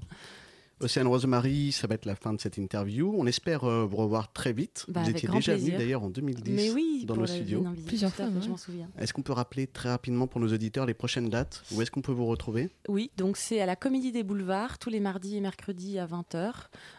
[0.80, 3.14] Océane Rosemary, ça va être la fin de cette interview.
[3.16, 4.84] On espère euh, vous revoir très vite.
[4.88, 7.64] Bah, vous étiez déjà venu d'ailleurs en 2010 Mais oui, dans nos studios.
[7.86, 8.88] Plusieurs fois, je m'en souviens.
[8.98, 12.02] Est-ce qu'on peut rappeler très rapidement pour nos auditeurs les prochaines dates Où est-ce qu'on
[12.02, 12.68] peut vous retrouver?
[12.88, 16.52] Oui, donc c'est à la Comédie des Boulevards, tous les mardis et mercredis à 20h,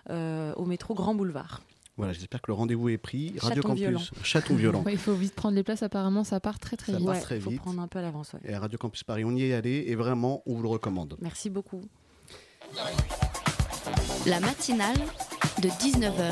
[0.09, 1.61] euh, au métro Grand Boulevard.
[1.97, 3.33] Voilà, j'espère que le rendez-vous est pris.
[3.39, 4.01] Radio Chaton Campus, violent.
[4.23, 4.83] Chaton violent.
[4.85, 7.05] Ouais, il faut vite prendre les places, apparemment, ça part très très Ça vite.
[7.07, 7.61] part Ouais, très faut vite.
[7.61, 8.33] prendre un peu à l'avance.
[8.33, 8.39] ouais.
[8.45, 11.15] Et à Radio Campus Paris, on y est allé et vraiment, on vous le recommande.
[11.21, 11.81] Merci beaucoup.
[14.27, 14.97] La matinale
[15.61, 16.31] de 19h.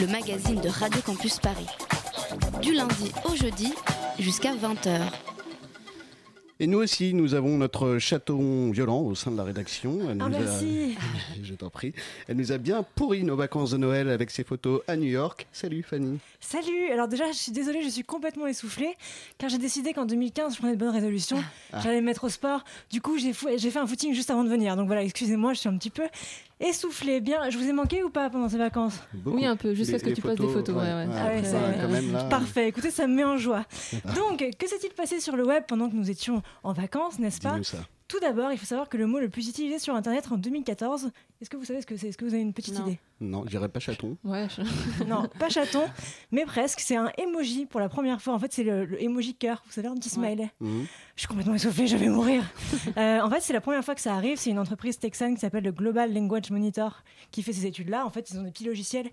[0.00, 1.66] Le magazine de Radio Campus Paris.
[2.60, 3.72] Du lundi au jeudi
[4.18, 5.00] jusqu'à 20h.
[6.60, 9.98] Et nous aussi, nous avons notre chaton violent au sein de la rédaction.
[10.08, 10.96] Elle Ah, nous a- merci.
[11.42, 11.92] Je t'en prie.
[12.28, 15.48] Elle nous a bien pourri nos vacances de Noël avec ses photos à New York.
[15.50, 16.20] Salut Fanny.
[16.38, 18.94] Salut Alors déjà, je suis désolée, je suis complètement essoufflée,
[19.38, 21.42] car j'ai décidé qu'en 2015, je prenais de bonnes résolutions.
[21.72, 21.80] Ah.
[21.82, 22.62] J'allais me mettre au sport.
[22.92, 24.76] Du coup, j'ai fou- j'ai fait un footing juste avant de venir.
[24.76, 26.04] Donc voilà, excusez-moi, je suis un petit peu
[26.60, 27.20] essoufflée.
[27.20, 28.98] Bien, je vous ai manqué ou pas pendant ces vacances?
[29.12, 29.36] Beaucoup.
[29.36, 30.76] Oui, un peu, jusqu'à ce que tu postes des photos.
[30.76, 31.06] ouais, ouais.
[31.12, 32.24] Ah ouais, ouais, ça- quand même, là.
[32.24, 33.64] Parfait, écoutez, ça me met en joie.
[34.16, 37.62] Donc, que s'est-il passé sur le web pendant que nous étions en vacances, n'est-ce pas?
[37.62, 37.78] Ça.
[38.08, 41.10] Tout d'abord, il faut savoir que le mot le plus utilisé sur Internet en 2014,
[41.42, 42.08] est-ce que vous savez ce que c'est?
[42.08, 42.86] Est-ce que vous avez une petite Non.
[42.86, 42.98] idée?
[43.20, 44.16] Non, je dirais pas chaton.
[44.24, 45.82] Ouais, je- Non, pas chaton,
[46.30, 46.80] mais presque.
[46.80, 48.32] C'est un emoji pour la première fois.
[48.34, 49.62] En fait, c'est le, le emoji cœur.
[49.66, 50.50] Vous savez, un petit smiley.
[50.60, 50.86] Mhm.
[51.16, 52.44] Je suis complètement essoufflée, je vais mourir.
[52.96, 54.36] Euh, en fait, c'est la première fois que ça arrive.
[54.38, 58.04] C'est une entreprise texane qui s'appelle le Global Language Monitor qui fait ces études-là.
[58.04, 59.08] En fait, ils ont des petits logiciels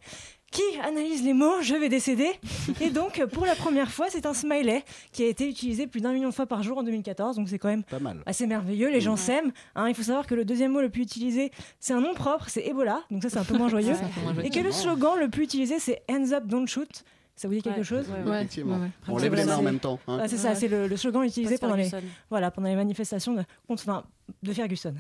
[0.52, 1.62] qui analysent les mots.
[1.62, 2.28] Je vais décéder.
[2.82, 6.12] Et donc, pour la première fois, c'est un smiley qui a été utilisé plus d'un
[6.12, 7.38] million de fois par jour en 2014.
[7.38, 8.22] Donc, c'est quand même Pas mal.
[8.26, 8.90] assez merveilleux.
[8.90, 9.52] Les gens s'aiment.
[9.76, 12.45] Hein, il faut savoir que le deuxième mot le plus utilisé, c'est un nom propre,
[12.49, 13.01] c'est Ebola.
[13.09, 13.95] Donc, ça, c'est un peu moins joyeux.
[14.28, 14.45] Un peu.
[14.45, 17.03] Et que le slogan le plus utilisé, c'est Hands up, don't shoot?
[17.36, 18.05] Ça vous dit quelque Ouais, chose?
[18.09, 18.78] Ouais, Ouais, Effectivement.
[19.07, 19.97] On lève les mains en même temps.
[20.09, 20.20] hein.
[20.24, 21.89] Ah, c'est ça, c'est le, le slogan utilisé pendant les,
[22.30, 24.03] voilà, pendant les manifestations de, contre, enfin,
[24.43, 24.93] de Ferguson.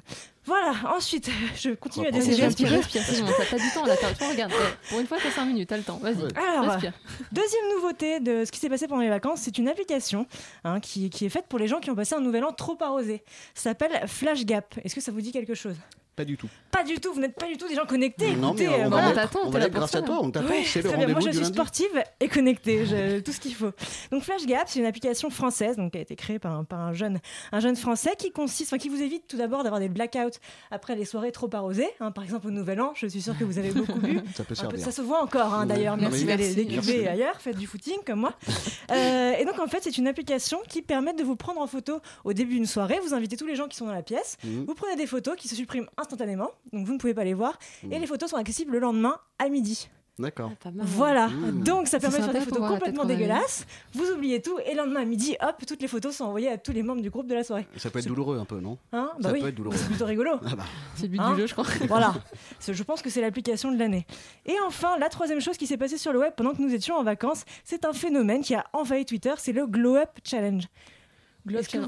[0.45, 2.41] Voilà, ensuite, je continue à décider.
[2.41, 3.93] Respire, respire, c'est bon, t'as t'as du temps là.
[4.17, 4.53] vois, regarde,
[4.89, 5.97] pour une fois, t'as 5 minutes, t'as le temps.
[6.01, 6.93] Vas-y, Alors, respire.
[7.33, 10.25] Deuxième nouveauté de ce qui s'est passé pendant les vacances, c'est une application
[10.63, 12.77] hein, qui, qui est faite pour les gens qui ont passé un nouvel an trop
[12.79, 13.21] arrosé.
[13.53, 14.75] Ça s'appelle Flash Gap.
[14.85, 15.75] Est-ce que ça vous dit quelque chose?
[16.19, 16.49] Pas du tout.
[16.69, 18.33] Pas du tout, vous n'êtes pas du tout des gens connectés.
[18.35, 18.97] Non, mais écoutez, on euh, va
[19.45, 20.19] on va grâce à toi.
[20.21, 20.47] On t'attend.
[20.49, 20.97] Oui, C'est le bien.
[20.97, 21.53] Moi, rendez-vous je du suis lundi.
[21.53, 22.85] sportive et connectée.
[22.85, 23.71] J'ai tout ce qu'il faut.
[24.11, 26.81] Donc, Flash Gap, c'est une application française donc, qui a été créée par un, par
[26.81, 27.19] un jeune,
[27.53, 30.37] un jeune français qui consiste, enfin, qui vous évite tout d'abord d'avoir des blackouts
[30.71, 31.87] après les soirées trop arrosées.
[32.01, 32.11] hein.
[32.11, 34.19] par exemple, au Nouvel An, je suis sûre que vous avez beaucoup bu.
[34.35, 35.95] Ça peut peu- ça se voit encore, hein, d'ailleurs.
[35.95, 37.07] Non, Merci mais d'aller merci, merci.
[37.07, 37.39] ailleurs.
[37.39, 38.33] Faites du footing comme moi.
[38.91, 41.99] Euh, et donc, en fait, c'est une application qui permet de vous prendre en photo
[42.23, 42.99] au début d'une soirée.
[43.03, 44.35] Vous invitez tous les gens qui sont dans la pièce.
[44.43, 44.65] Mhm.
[44.65, 46.08] Vous prenez des photos qui se suppriment instantanément.
[46.17, 47.57] Donc, vous ne pouvez pas les voir.
[47.91, 49.89] Et les photos sont accessibles le lendemain à midi.
[50.17, 50.51] D'accord.
[50.61, 50.85] Pas mal.
[50.85, 51.63] Voilà, Mmh.
[51.63, 53.65] donc ça permet de faire des photos complètement dégueulasses.
[53.93, 56.57] Vous oubliez tout et le lendemain à midi, hop, toutes les photos sont envoyées à
[56.57, 57.65] tous les membres du groupe de la soirée.
[57.77, 58.77] Ça peut être douloureux un peu, non?
[58.91, 59.11] Hein?
[59.21, 59.77] Bah Ça oui, peut être douloureux.
[59.77, 60.31] c'est plutôt rigolo.
[60.45, 60.63] Ah bah.
[60.95, 61.63] C'est le but Hein du jeu, je crois.
[61.87, 62.13] voilà,
[62.67, 64.05] je pense que c'est l'application de l'année.
[64.45, 66.95] Et enfin, la troisième chose qui s'est passée sur le web pendant que nous étions
[66.97, 70.65] en vacances, c'est un phénomène qui a envahi Twitter, c'est le Glow Up Challenge.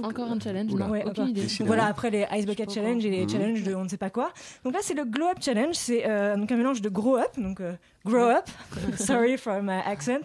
[0.03, 0.85] Encore un challenge Oula.
[0.85, 1.41] Non, Ouais, aucune idée.
[1.41, 3.29] Donc voilà, après les Ice Bucket Challenge et les Mhm.
[3.29, 4.31] challenges de on ne sait pas quoi.
[4.63, 7.31] Donc là, c'est le Glow Up Challenge, c'est euh, donc un mélange de Grow Up,
[7.37, 7.73] donc euh,
[8.05, 8.49] grow up.
[8.97, 10.21] Sorry for my accent.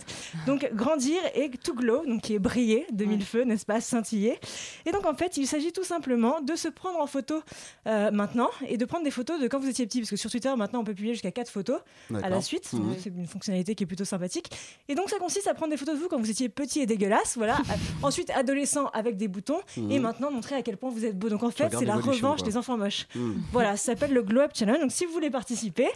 [0.46, 4.38] Donc grandir et to glow, donc qui est briller de mille feux, n'est-ce pas, scintiller.
[4.86, 7.42] Et donc en fait, il s'agit tout simplement de se prendre en photo
[7.86, 10.30] euh, maintenant et de prendre des photos de quand vous étiez petit, parce que sur
[10.30, 11.80] Twitter maintenant on peut publier jusqu'à 4 photos
[12.22, 12.72] à la suite.
[12.72, 12.94] Mhm.
[12.98, 14.50] C'est une fonctionnalité qui est plutôt sympathique.
[14.88, 16.86] Et donc ça consiste à prendre des photos de vous quand vous étiez petit et
[16.86, 17.58] dégueulasse, voilà.
[18.02, 19.90] Ensuite adolescent avec des boutons Mhm.
[19.90, 21.28] et maintenant montrer à quel point vous êtes beau.
[21.28, 22.46] Donc en fait, c'est la revanche quoi.
[22.46, 23.06] des enfants moches.
[23.14, 23.42] Mhm.
[23.52, 24.80] Voilà, ça s'appelle le Glow Up Challenge.
[24.80, 25.88] Donc si vous voulez participer,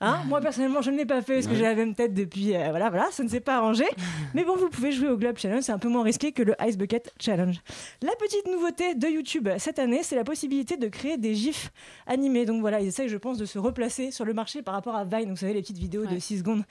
[0.00, 2.54] hein, moi personnellement je ne l'ai pas fait parce que j'ai la même tête depuis,
[2.54, 3.84] euh, voilà, voilà, ça ne s'est pas arrangé.
[4.34, 6.42] Mais bon, vous pouvez jouer au Glow Up Challenge, c'est un peu moins risqué que
[6.42, 7.56] le Ice Bucket Challenge.
[8.02, 11.70] La petite nouveauté de YouTube cette année, c'est la possibilité de créer des gifs
[12.06, 12.44] animés.
[12.44, 15.04] Donc voilà, ils essayent, je pense, de se replacer sur le marché par rapport à
[15.04, 15.24] Vine.
[15.24, 16.64] Donc vous savez, les petites vidéos de 6 secondes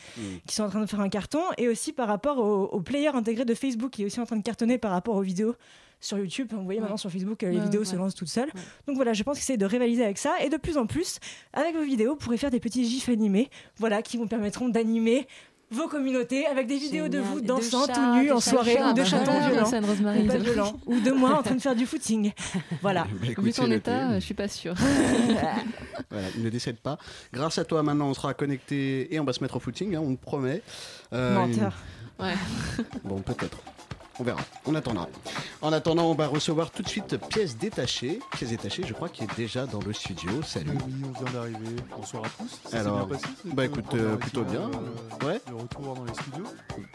[0.45, 3.09] qui sont en train de faire un carton et aussi par rapport au, au player
[3.09, 5.55] intégré de Facebook qui est aussi en train de cartonner par rapport aux vidéos
[5.99, 6.47] sur YouTube.
[6.51, 7.85] Vous voyez maintenant sur Facebook, euh, les Ouais, vidéos ouais.
[7.85, 8.51] se lancent toutes seules.
[8.87, 11.19] Donc voilà, je pense qu'ils essaient de rivaliser avec ça et de plus en plus,
[11.53, 15.27] avec vos vidéos, vous pourrez faire des petits gifs animés, voilà, qui vous permettront d'animer
[15.69, 18.89] vos communautés avec des vidéos de vous de dansant chats, tout de en soirée chats,
[18.89, 19.49] ou de bah chatons voilà.
[19.49, 19.67] violents.
[19.67, 20.79] Ou pas violents.
[20.85, 22.31] ou de moi en train de faire du footing.
[22.81, 23.03] Voilà.
[23.19, 24.75] Bah, écoute, Vu c'est ton état, euh, je suis pas sûre.
[26.09, 26.97] Voilà, ne décède pas.
[27.33, 30.01] Grâce à toi, maintenant, on sera connecté et on va se mettre au footing, hein,
[30.01, 30.61] on te promet.
[31.11, 31.73] Euh, Menteur.
[32.17, 32.33] Ouais.
[33.03, 33.57] Bon, peut-être.
[34.19, 34.39] On verra.
[34.65, 35.07] On attendra.
[35.61, 38.19] En attendant, on va recevoir tout de suite pièce détachée.
[38.31, 40.41] Pièce détachée, je crois, qui est déjà dans le studio.
[40.41, 40.71] Salut.
[40.87, 41.75] Oui, on vient d'arriver.
[41.95, 42.59] Bonsoir à tous.
[42.69, 44.61] Ça Alors, bien passé, bah écoute, première euh, plutôt bien.
[44.61, 45.39] euh, Ouais.
[45.49, 46.45] Le retour dans les studios.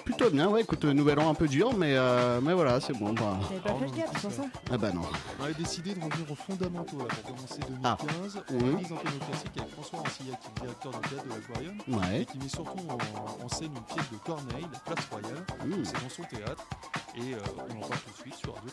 [0.05, 0.62] Plutôt bien, ouais.
[0.62, 3.12] Écoute, euh, nouvel an un peu dur, mais, euh, mais voilà, c'est bon.
[3.12, 3.39] bah.
[3.64, 4.43] Pas flash gap, c'est pour ça
[4.73, 5.03] Ah bah non.
[5.41, 7.81] On avait décidé de revenir aux fondamentaux là, pour commencer 2015.
[7.85, 7.97] Ah.
[8.01, 11.25] On remise un peu nos classiques avec François Ancillac, qui est le directeur du théâtre
[11.25, 11.77] de l'Aquarium.
[11.89, 12.23] Ouais.
[12.23, 15.45] Et qui met surtout en, en scène une pièce de Corneille, Place Royale.
[15.66, 15.85] Mhm.
[15.85, 16.66] C'est dans son théâtre
[17.15, 17.39] et euh,
[17.77, 18.71] on va tout de suite sur Radio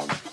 [0.00, 0.25] Campus